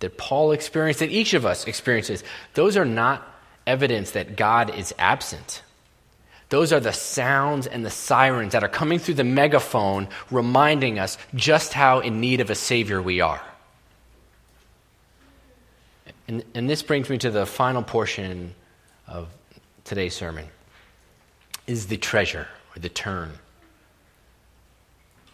that 0.00 0.18
Paul 0.18 0.52
experienced, 0.52 1.00
that 1.00 1.10
each 1.10 1.34
of 1.34 1.46
us 1.46 1.66
experiences, 1.66 2.22
those 2.54 2.76
are 2.76 2.84
not 2.84 3.26
evidence 3.66 4.12
that 4.12 4.36
God 4.36 4.74
is 4.74 4.94
absent. 4.98 5.62
Those 6.50 6.72
are 6.72 6.78
the 6.78 6.92
sounds 6.92 7.66
and 7.66 7.84
the 7.84 7.90
sirens 7.90 8.52
that 8.52 8.62
are 8.62 8.68
coming 8.68 8.98
through 8.98 9.14
the 9.14 9.24
megaphone, 9.24 10.08
reminding 10.30 10.98
us 10.98 11.18
just 11.34 11.72
how 11.72 12.00
in 12.00 12.20
need 12.20 12.40
of 12.40 12.50
a 12.50 12.54
Savior 12.54 13.02
we 13.02 13.20
are. 13.20 13.42
And, 16.28 16.44
and 16.54 16.68
this 16.68 16.82
brings 16.82 17.08
me 17.08 17.18
to 17.18 17.30
the 17.30 17.46
final 17.46 17.82
portion 17.82 18.54
of 19.08 19.28
today's 19.84 20.14
sermon 20.14 20.46
is 21.66 21.86
the 21.86 21.96
treasure 21.96 22.48
or 22.74 22.80
the 22.80 22.88
turn. 22.88 23.32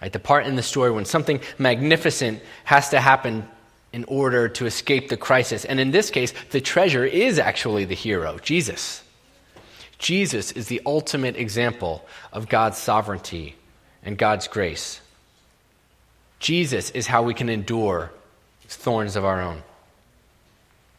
Right, 0.00 0.12
the 0.12 0.18
part 0.18 0.46
in 0.46 0.56
the 0.56 0.62
story 0.62 0.90
when 0.90 1.04
something 1.04 1.40
magnificent 1.58 2.42
has 2.64 2.88
to 2.88 3.00
happen 3.00 3.48
in 3.92 4.04
order 4.04 4.48
to 4.48 4.66
escape 4.66 5.08
the 5.08 5.16
crisis. 5.16 5.64
And 5.64 5.78
in 5.78 5.90
this 5.90 6.10
case, 6.10 6.32
the 6.50 6.60
treasure 6.60 7.04
is 7.04 7.38
actually 7.38 7.84
the 7.84 7.94
hero, 7.94 8.38
Jesus. 8.38 9.02
Jesus 9.98 10.50
is 10.52 10.66
the 10.66 10.82
ultimate 10.84 11.36
example 11.36 12.04
of 12.32 12.48
God's 12.48 12.78
sovereignty 12.78 13.54
and 14.02 14.18
God's 14.18 14.48
grace. 14.48 15.00
Jesus 16.40 16.90
is 16.90 17.06
how 17.06 17.22
we 17.22 17.34
can 17.34 17.48
endure 17.48 18.10
thorns 18.66 19.14
of 19.14 19.24
our 19.24 19.40
own. 19.40 19.62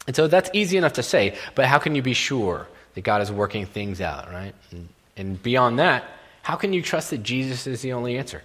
And 0.08 0.16
so 0.16 0.28
that's 0.28 0.50
easy 0.54 0.78
enough 0.78 0.94
to 0.94 1.04
say, 1.04 1.36
but 1.56 1.66
how 1.66 1.80
can 1.80 1.96
you 1.96 2.02
be 2.02 2.14
sure 2.14 2.68
that 2.94 3.02
God 3.02 3.22
is 3.22 3.32
working 3.32 3.66
things 3.66 4.00
out, 4.00 4.32
right? 4.32 4.54
And, 4.72 4.88
and 5.16 5.42
beyond 5.42 5.80
that, 5.80 6.06
how 6.42 6.56
can 6.56 6.74
you 6.74 6.82
trust 6.82 7.10
that 7.12 7.24
Jesus 7.24 7.68
is 7.68 7.82
the 7.82 7.94
only 7.94 8.18
answer? 8.18 8.44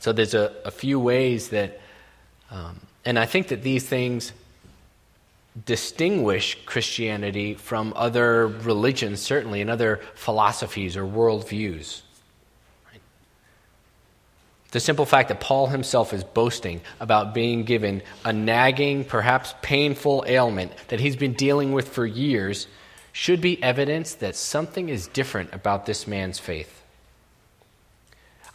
So 0.00 0.12
there's 0.12 0.34
a, 0.34 0.54
a 0.64 0.70
few 0.70 1.00
ways 1.00 1.48
that, 1.48 1.80
um, 2.50 2.80
and 3.04 3.18
I 3.18 3.26
think 3.26 3.48
that 3.48 3.62
these 3.62 3.86
things 3.86 4.32
distinguish 5.64 6.58
Christianity 6.66 7.54
from 7.54 7.92
other 7.96 8.46
religions, 8.46 9.20
certainly, 9.20 9.60
and 9.60 9.70
other 9.70 10.00
philosophies 10.14 10.96
or 10.96 11.04
worldviews. 11.04 12.02
The 14.72 14.80
simple 14.80 15.06
fact 15.06 15.28
that 15.28 15.40
Paul 15.40 15.68
himself 15.68 16.12
is 16.12 16.22
boasting 16.22 16.82
about 17.00 17.32
being 17.32 17.64
given 17.64 18.02
a 18.24 18.32
nagging, 18.32 19.04
perhaps 19.04 19.54
painful 19.62 20.24
ailment 20.26 20.72
that 20.88 21.00
he's 21.00 21.16
been 21.16 21.32
dealing 21.32 21.72
with 21.72 21.88
for 21.88 22.04
years 22.04 22.66
should 23.16 23.40
be 23.40 23.62
evidence 23.62 24.16
that 24.16 24.36
something 24.36 24.90
is 24.90 25.06
different 25.06 25.48
about 25.54 25.86
this 25.86 26.06
man's 26.06 26.38
faith. 26.38 26.82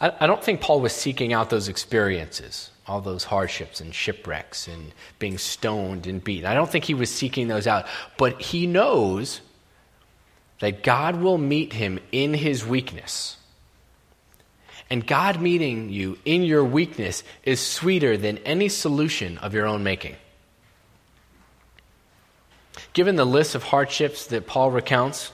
I, 0.00 0.12
I 0.20 0.26
don't 0.28 0.42
think 0.42 0.60
Paul 0.60 0.80
was 0.80 0.92
seeking 0.92 1.32
out 1.32 1.50
those 1.50 1.66
experiences, 1.66 2.70
all 2.86 3.00
those 3.00 3.24
hardships 3.24 3.80
and 3.80 3.92
shipwrecks 3.92 4.68
and 4.68 4.92
being 5.18 5.36
stoned 5.36 6.06
and 6.06 6.22
beaten. 6.22 6.46
I 6.46 6.54
don't 6.54 6.70
think 6.70 6.84
he 6.84 6.94
was 6.94 7.10
seeking 7.10 7.48
those 7.48 7.66
out. 7.66 7.86
But 8.16 8.40
he 8.40 8.68
knows 8.68 9.40
that 10.60 10.84
God 10.84 11.16
will 11.16 11.38
meet 11.38 11.72
him 11.72 11.98
in 12.12 12.32
his 12.32 12.64
weakness. 12.64 13.38
And 14.88 15.04
God 15.04 15.40
meeting 15.40 15.90
you 15.90 16.18
in 16.24 16.44
your 16.44 16.62
weakness 16.62 17.24
is 17.42 17.58
sweeter 17.60 18.16
than 18.16 18.38
any 18.38 18.68
solution 18.68 19.38
of 19.38 19.54
your 19.54 19.66
own 19.66 19.82
making. 19.82 20.14
Given 22.92 23.16
the 23.16 23.24
list 23.24 23.54
of 23.54 23.62
hardships 23.62 24.26
that 24.26 24.46
Paul 24.46 24.70
recounts, 24.70 25.32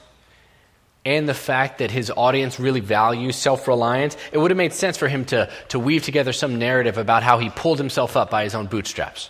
and 1.05 1.27
the 1.27 1.33
fact 1.33 1.79
that 1.79 1.91
his 1.91 2.11
audience 2.15 2.59
really 2.59 2.81
values 2.81 3.35
self 3.35 3.67
reliance, 3.67 4.17
it 4.31 4.37
would 4.37 4.51
have 4.51 4.57
made 4.57 4.73
sense 4.73 4.97
for 4.97 5.07
him 5.07 5.25
to, 5.25 5.49
to 5.69 5.79
weave 5.79 6.03
together 6.03 6.33
some 6.33 6.59
narrative 6.59 6.97
about 6.97 7.23
how 7.23 7.39
he 7.39 7.49
pulled 7.49 7.77
himself 7.77 8.17
up 8.17 8.29
by 8.29 8.43
his 8.43 8.53
own 8.53 8.67
bootstraps. 8.67 9.29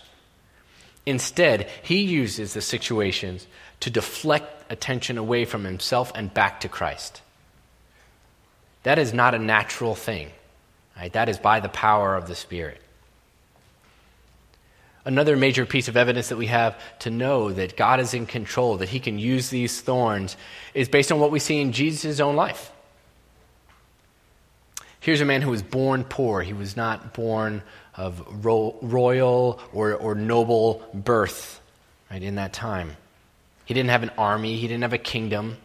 Instead, 1.06 1.68
he 1.82 2.02
uses 2.02 2.54
the 2.54 2.60
situations 2.60 3.46
to 3.80 3.90
deflect 3.90 4.70
attention 4.70 5.16
away 5.16 5.44
from 5.44 5.64
himself 5.64 6.12
and 6.14 6.34
back 6.34 6.60
to 6.60 6.68
Christ. 6.68 7.22
That 8.82 8.98
is 8.98 9.12
not 9.12 9.34
a 9.34 9.38
natural 9.38 9.94
thing. 9.94 10.30
Right? 10.96 11.12
That 11.12 11.28
is 11.28 11.38
by 11.38 11.60
the 11.60 11.68
power 11.68 12.14
of 12.14 12.28
the 12.28 12.34
Spirit. 12.34 12.80
Another 15.04 15.36
major 15.36 15.64
piece 15.64 15.88
of 15.88 15.96
evidence 15.96 16.28
that 16.28 16.36
we 16.36 16.46
have 16.46 16.78
to 17.00 17.10
know 17.10 17.52
that 17.52 17.76
God 17.76 18.00
is 18.00 18.12
in 18.12 18.26
control, 18.26 18.76
that 18.78 18.90
He 18.90 19.00
can 19.00 19.18
use 19.18 19.48
these 19.48 19.80
thorns, 19.80 20.36
is 20.74 20.88
based 20.88 21.10
on 21.10 21.18
what 21.20 21.30
we 21.30 21.38
see 21.38 21.60
in 21.60 21.72
Jesus' 21.72 22.20
own 22.20 22.36
life. 22.36 22.70
Here's 25.00 25.22
a 25.22 25.24
man 25.24 25.40
who 25.40 25.50
was 25.50 25.62
born 25.62 26.04
poor. 26.04 26.42
He 26.42 26.52
was 26.52 26.76
not 26.76 27.14
born 27.14 27.62
of 27.96 28.44
ro- 28.44 28.76
royal 28.82 29.58
or, 29.72 29.94
or 29.94 30.14
noble 30.14 30.86
birth 30.92 31.60
right, 32.10 32.22
in 32.22 32.34
that 32.34 32.52
time. 32.52 32.96
He 33.64 33.72
didn't 33.72 33.90
have 33.90 34.02
an 34.02 34.10
army, 34.18 34.56
he 34.56 34.68
didn't 34.68 34.82
have 34.82 34.92
a 34.92 34.98
kingdom. 34.98 35.56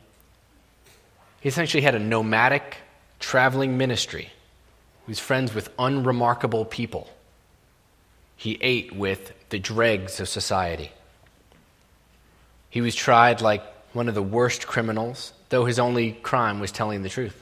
He 1.42 1.50
essentially 1.50 1.82
had 1.82 1.96
a 1.96 2.00
nomadic, 2.00 2.78
traveling 3.20 3.78
ministry. 3.78 4.32
He 5.06 5.12
was 5.12 5.20
friends 5.20 5.54
with 5.54 5.70
unremarkable 5.78 6.66
people. 6.66 7.10
He 8.36 8.58
ate 8.62 8.96
with 8.96 9.34
the 9.50 9.60
dregs 9.60 10.20
of 10.20 10.28
society. 10.28 10.92
He 12.70 12.82
was 12.82 12.96
tried 12.96 13.42
like 13.42 13.64
one 13.94 14.10
of 14.10 14.16
the 14.16 14.22
worst 14.22 14.68
criminals, 14.68 15.32
though 15.50 15.66
his 15.66 15.80
only 15.80 16.12
crime 16.12 16.60
was 16.60 16.72
telling 16.72 17.04
the 17.04 17.10
truth. 17.10 17.42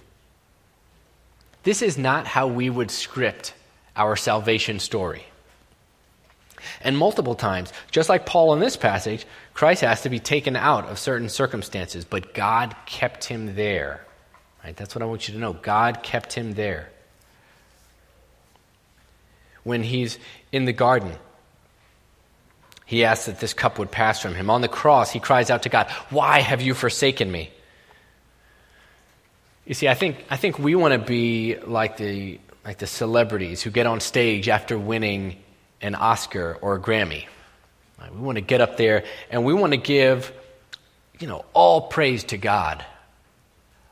This 1.63 1.81
is 1.81 1.97
not 1.97 2.27
how 2.27 2.47
we 2.47 2.69
would 2.69 2.91
script 2.91 3.53
our 3.95 4.15
salvation 4.15 4.79
story. 4.79 5.23
And 6.81 6.97
multiple 6.97 7.35
times, 7.35 7.73
just 7.91 8.09
like 8.09 8.25
Paul 8.25 8.53
in 8.53 8.59
this 8.59 8.77
passage, 8.77 9.25
Christ 9.53 9.81
has 9.81 10.01
to 10.01 10.09
be 10.09 10.19
taken 10.19 10.55
out 10.55 10.85
of 10.87 10.99
certain 10.99 11.29
circumstances, 11.29 12.05
but 12.05 12.33
God 12.33 12.75
kept 12.85 13.25
him 13.25 13.55
there. 13.55 14.05
Right? 14.63 14.75
That's 14.75 14.95
what 14.95 15.01
I 15.01 15.05
want 15.05 15.27
you 15.27 15.33
to 15.33 15.39
know. 15.39 15.53
God 15.53 16.03
kept 16.03 16.33
him 16.33 16.53
there 16.53 16.89
when 19.63 19.83
he's 19.83 20.19
in 20.53 20.63
the 20.65 20.71
garden. 20.71 21.11
He 22.85 23.03
asks 23.03 23.25
that 23.25 23.39
this 23.39 23.53
cup 23.53 23.79
would 23.79 23.91
pass 23.91 24.21
from 24.21 24.35
him. 24.35 24.49
On 24.49 24.61
the 24.61 24.67
cross, 24.67 25.11
he 25.11 25.19
cries 25.19 25.49
out 25.49 25.63
to 25.63 25.69
God, 25.69 25.89
Why 26.09 26.39
have 26.39 26.61
you 26.61 26.73
forsaken 26.73 27.29
me? 27.29 27.51
You 29.65 29.73
see, 29.73 29.87
I 29.87 29.95
think, 29.95 30.23
I 30.29 30.37
think 30.37 30.59
we 30.59 30.75
want 30.75 30.93
to 30.93 30.99
be 30.99 31.57
like 31.57 31.97
the, 31.97 32.39
like 32.63 32.77
the 32.77 32.87
celebrities 32.87 33.61
who 33.63 33.71
get 33.71 33.87
on 33.87 33.99
stage 33.99 34.47
after 34.47 34.77
winning 34.77 35.37
an 35.81 35.95
Oscar 35.95 36.57
or 36.61 36.75
a 36.75 36.79
Grammy. 36.79 37.25
We 38.13 38.19
want 38.19 38.35
to 38.35 38.41
get 38.41 38.59
up 38.59 38.75
there 38.77 39.05
and 39.31 39.45
we 39.45 39.53
want 39.53 39.71
to 39.71 39.77
give, 39.77 40.33
you 41.19 41.27
know, 41.27 41.45
all 41.53 41.81
praise 41.87 42.25
to 42.25 42.37
God. 42.37 42.85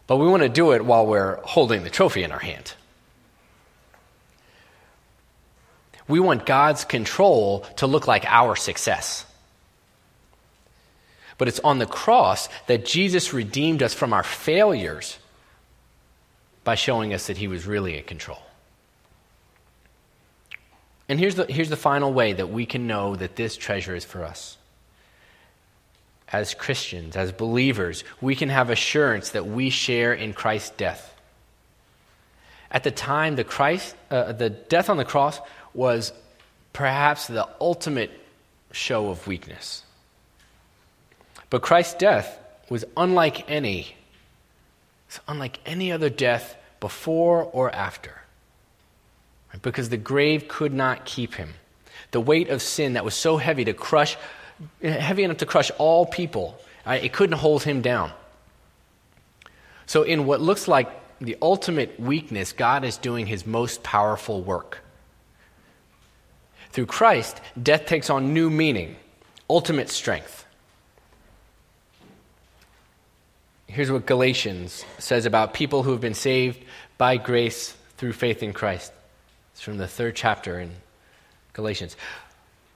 But 0.05 0.17
we 0.17 0.27
want 0.27 0.43
to 0.43 0.49
do 0.49 0.73
it 0.73 0.83
while 0.83 1.07
we're 1.07 1.37
holding 1.43 1.83
the 1.83 1.89
trophy 1.89 2.23
in 2.23 2.33
our 2.33 2.39
hand. 2.39 2.73
We 6.11 6.19
want 6.19 6.45
God's 6.45 6.83
control 6.83 7.61
to 7.77 7.87
look 7.87 8.05
like 8.05 8.25
our 8.25 8.55
success. 8.55 9.25
But 11.37 11.47
it's 11.47 11.61
on 11.61 11.79
the 11.79 11.85
cross 11.87 12.49
that 12.67 12.85
Jesus 12.85 13.33
redeemed 13.33 13.81
us 13.81 13.93
from 13.93 14.13
our 14.13 14.21
failures 14.21 15.17
by 16.63 16.75
showing 16.75 17.13
us 17.13 17.27
that 17.27 17.37
he 17.37 17.47
was 17.47 17.65
really 17.65 17.97
in 17.97 18.03
control. 18.03 18.41
And 21.07 21.17
here's 21.17 21.35
the, 21.35 21.45
here's 21.45 21.69
the 21.69 21.77
final 21.77 22.13
way 22.13 22.33
that 22.33 22.49
we 22.49 22.65
can 22.65 22.87
know 22.87 23.15
that 23.15 23.35
this 23.35 23.57
treasure 23.57 23.95
is 23.95 24.05
for 24.05 24.23
us. 24.23 24.57
As 26.27 26.53
Christians, 26.53 27.15
as 27.15 27.31
believers, 27.31 28.03
we 28.19 28.35
can 28.35 28.49
have 28.49 28.69
assurance 28.69 29.29
that 29.29 29.47
we 29.47 29.69
share 29.69 30.13
in 30.13 30.33
Christ's 30.33 30.71
death. 30.71 31.07
At 32.69 32.83
the 32.83 32.91
time, 32.91 33.35
the, 33.35 33.43
Christ, 33.43 33.95
uh, 34.09 34.31
the 34.31 34.49
death 34.49 34.89
on 34.89 34.97
the 34.97 35.05
cross 35.05 35.39
was 35.73 36.13
perhaps 36.73 37.27
the 37.27 37.47
ultimate 37.59 38.11
show 38.71 39.09
of 39.09 39.27
weakness. 39.27 39.83
But 41.49 41.61
Christ's 41.61 41.95
death 41.95 42.39
was 42.69 42.85
unlike 42.95 43.49
any, 43.49 43.95
unlike 45.27 45.59
any 45.65 45.91
other 45.91 46.09
death 46.09 46.55
before 46.79 47.43
or 47.43 47.73
after. 47.75 48.21
Because 49.61 49.89
the 49.89 49.97
grave 49.97 50.47
could 50.47 50.73
not 50.73 51.03
keep 51.03 51.33
him. 51.33 51.53
The 52.11 52.21
weight 52.21 52.49
of 52.49 52.61
sin 52.61 52.93
that 52.93 53.03
was 53.03 53.13
so 53.13 53.37
heavy 53.37 53.65
to 53.65 53.73
crush, 53.73 54.17
heavy 54.81 55.23
enough 55.23 55.37
to 55.37 55.45
crush 55.45 55.71
all 55.77 56.05
people, 56.05 56.57
it 56.85 57.11
couldn't 57.11 57.37
hold 57.37 57.63
him 57.63 57.81
down. 57.81 58.11
So, 59.85 60.03
in 60.03 60.25
what 60.25 60.39
looks 60.39 60.69
like 60.69 60.89
the 61.19 61.37
ultimate 61.41 61.99
weakness, 61.99 62.53
God 62.53 62.85
is 62.85 62.95
doing 62.95 63.27
his 63.27 63.45
most 63.45 63.83
powerful 63.83 64.41
work. 64.41 64.79
Through 66.71 66.85
Christ, 66.85 67.41
death 67.61 67.85
takes 67.85 68.09
on 68.09 68.33
new 68.33 68.49
meaning, 68.49 68.95
ultimate 69.49 69.89
strength. 69.89 70.45
Here's 73.67 73.91
what 73.91 74.05
Galatians 74.05 74.85
says 74.97 75.25
about 75.25 75.53
people 75.53 75.83
who 75.83 75.91
have 75.91 76.01
been 76.01 76.13
saved 76.13 76.59
by 76.97 77.17
grace 77.17 77.75
through 77.97 78.13
faith 78.13 78.43
in 78.43 78.53
Christ. 78.53 78.91
It's 79.53 79.61
from 79.61 79.77
the 79.77 79.87
third 79.87 80.15
chapter 80.15 80.59
in 80.59 80.71
Galatians. 81.53 81.95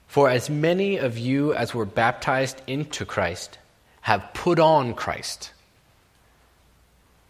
For 0.07 0.29
as 0.29 0.49
many 0.49 0.97
of 0.97 1.17
you 1.17 1.53
as 1.53 1.73
were 1.73 1.85
baptized 1.85 2.61
into 2.67 3.05
Christ 3.05 3.57
have 4.01 4.33
put 4.33 4.59
on 4.59 4.93
Christ. 4.93 5.51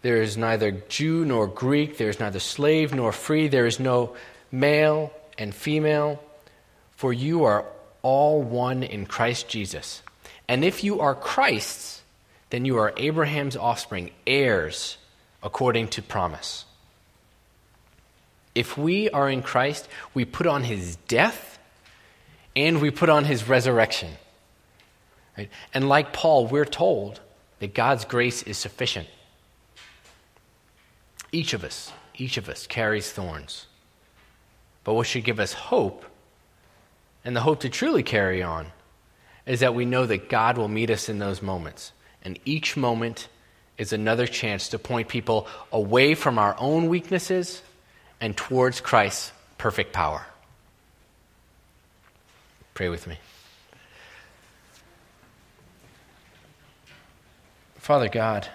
There 0.02 0.22
is 0.22 0.36
neither 0.36 0.70
Jew 0.70 1.24
nor 1.24 1.46
Greek, 1.46 1.96
there 1.96 2.10
is 2.10 2.20
neither 2.20 2.38
slave 2.38 2.94
nor 2.94 3.12
free, 3.12 3.48
there 3.48 3.66
is 3.66 3.80
no 3.80 4.14
male 4.52 5.12
and 5.38 5.52
female, 5.54 6.22
for 6.96 7.12
you 7.12 7.44
are 7.44 7.64
all 8.02 8.42
one 8.42 8.82
in 8.82 9.06
Christ 9.06 9.48
Jesus. 9.48 10.02
And 10.48 10.64
if 10.64 10.82
you 10.82 11.00
are 11.00 11.14
Christ's, 11.14 12.02
then 12.50 12.64
you 12.64 12.78
are 12.78 12.92
Abraham's 12.96 13.56
offspring, 13.56 14.10
heirs 14.26 14.98
according 15.42 15.88
to 15.88 16.02
promise. 16.02 16.64
If 18.54 18.78
we 18.78 19.10
are 19.10 19.28
in 19.28 19.42
Christ, 19.42 19.86
we 20.14 20.24
put 20.24 20.46
on 20.46 20.64
his 20.64 20.96
death 21.08 21.58
and 22.54 22.80
we 22.80 22.90
put 22.90 23.10
on 23.10 23.24
his 23.24 23.48
resurrection. 23.48 24.12
Right? 25.36 25.50
And 25.74 25.88
like 25.88 26.14
Paul, 26.14 26.46
we're 26.46 26.64
told 26.64 27.20
that 27.58 27.74
God's 27.74 28.06
grace 28.06 28.42
is 28.42 28.56
sufficient. 28.56 29.08
Each 31.32 31.52
of 31.52 31.64
us, 31.64 31.92
each 32.14 32.38
of 32.38 32.48
us 32.48 32.66
carries 32.66 33.12
thorns. 33.12 33.66
But 34.84 34.94
what 34.94 35.06
should 35.06 35.24
give 35.24 35.40
us 35.40 35.52
hope, 35.52 36.06
and 37.26 37.34
the 37.34 37.40
hope 37.40 37.58
to 37.58 37.68
truly 37.68 38.04
carry 38.04 38.40
on, 38.40 38.68
is 39.46 39.58
that 39.58 39.74
we 39.74 39.84
know 39.84 40.06
that 40.06 40.28
God 40.28 40.56
will 40.56 40.68
meet 40.68 40.90
us 40.90 41.08
in 41.08 41.18
those 41.18 41.42
moments. 41.42 41.90
And 42.22 42.38
each 42.44 42.76
moment 42.76 43.26
is 43.76 43.92
another 43.92 44.28
chance 44.28 44.68
to 44.68 44.78
point 44.78 45.08
people 45.08 45.48
away 45.72 46.14
from 46.14 46.38
our 46.38 46.54
own 46.56 46.88
weaknesses 46.88 47.62
and 48.20 48.36
towards 48.36 48.80
Christ's 48.80 49.32
perfect 49.58 49.92
power. 49.92 50.24
Pray 52.74 52.88
with 52.88 53.08
me. 53.08 53.18
Father 57.74 58.08
God, 58.08 58.48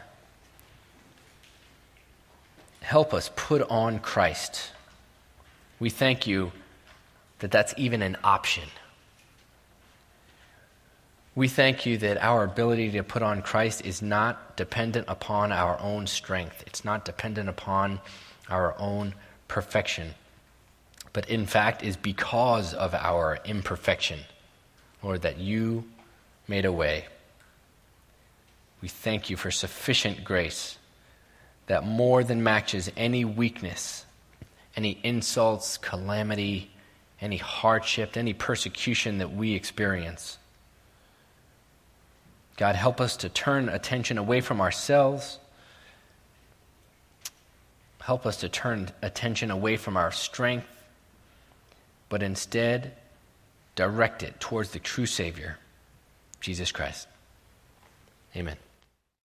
help 2.80 3.14
us 3.14 3.30
put 3.36 3.62
on 3.64 4.00
Christ. 4.00 4.72
We 5.78 5.90
thank 5.90 6.26
you 6.26 6.54
that 7.42 7.52
that's 7.52 7.74
even 7.76 8.02
an 8.02 8.18
option. 8.24 8.70
We 11.34 11.48
thank 11.48 11.86
you 11.86 11.98
that 11.98 12.18
our 12.22 12.44
ability 12.44 12.92
to 12.92 13.04
put 13.04 13.22
on 13.22 13.42
Christ 13.42 13.86
is 13.86 14.02
not 14.02 14.58
dependent 14.58 15.06
upon 15.08 15.52
our 15.52 15.80
own 15.80 16.08
strength. 16.08 16.64
It's 16.68 16.86
not 16.86 17.06
dependent 17.06 17.50
upon 17.50 18.00
our 18.50 18.76
own 18.78 19.16
perfection, 19.48 20.14
but 21.14 21.30
in 21.30 21.46
fact 21.46 21.84
is 21.84 21.98
because 21.98 22.74
of 22.74 22.94
our 22.94 23.40
imperfection, 23.46 24.20
Lord, 25.02 25.22
that 25.24 25.38
you 25.38 25.86
made 26.48 26.66
a 26.66 26.72
way. 26.72 27.06
We 28.82 28.88
thank 28.88 29.30
you 29.30 29.38
for 29.38 29.52
sufficient 29.52 30.24
grace 30.24 30.78
that 31.68 31.86
more 31.86 32.24
than 32.24 32.44
matches 32.44 32.92
any 32.98 33.24
weakness, 33.24 34.06
any 34.76 35.00
insults, 35.04 35.78
calamity, 35.78 36.72
any 37.22 37.38
hardship, 37.38 38.18
any 38.18 38.34
persecution 38.34 39.20
that 39.20 39.32
we 39.32 39.54
experience. 39.54 40.38
God, 42.58 42.76
help 42.76 43.00
us 43.00 43.16
to 43.18 43.30
turn 43.30 43.70
attention 43.70 44.18
away 44.18 44.42
from 44.42 44.60
ourselves. 44.60 45.40
Help 48.02 48.26
us 48.26 48.38
to 48.38 48.50
turn 48.50 48.90
attention 49.02 49.52
away 49.52 49.78
from 49.78 49.96
our 49.96 50.12
strength, 50.12 50.68
but 52.10 52.24
instead 52.24 52.94
direct 53.76 54.24
it 54.24 54.40
towards 54.40 54.72
the 54.72 54.80
true 54.80 55.06
Savior, 55.06 55.58
Jesus 56.40 56.72
Christ. 56.72 57.08
Amen. 58.36 58.58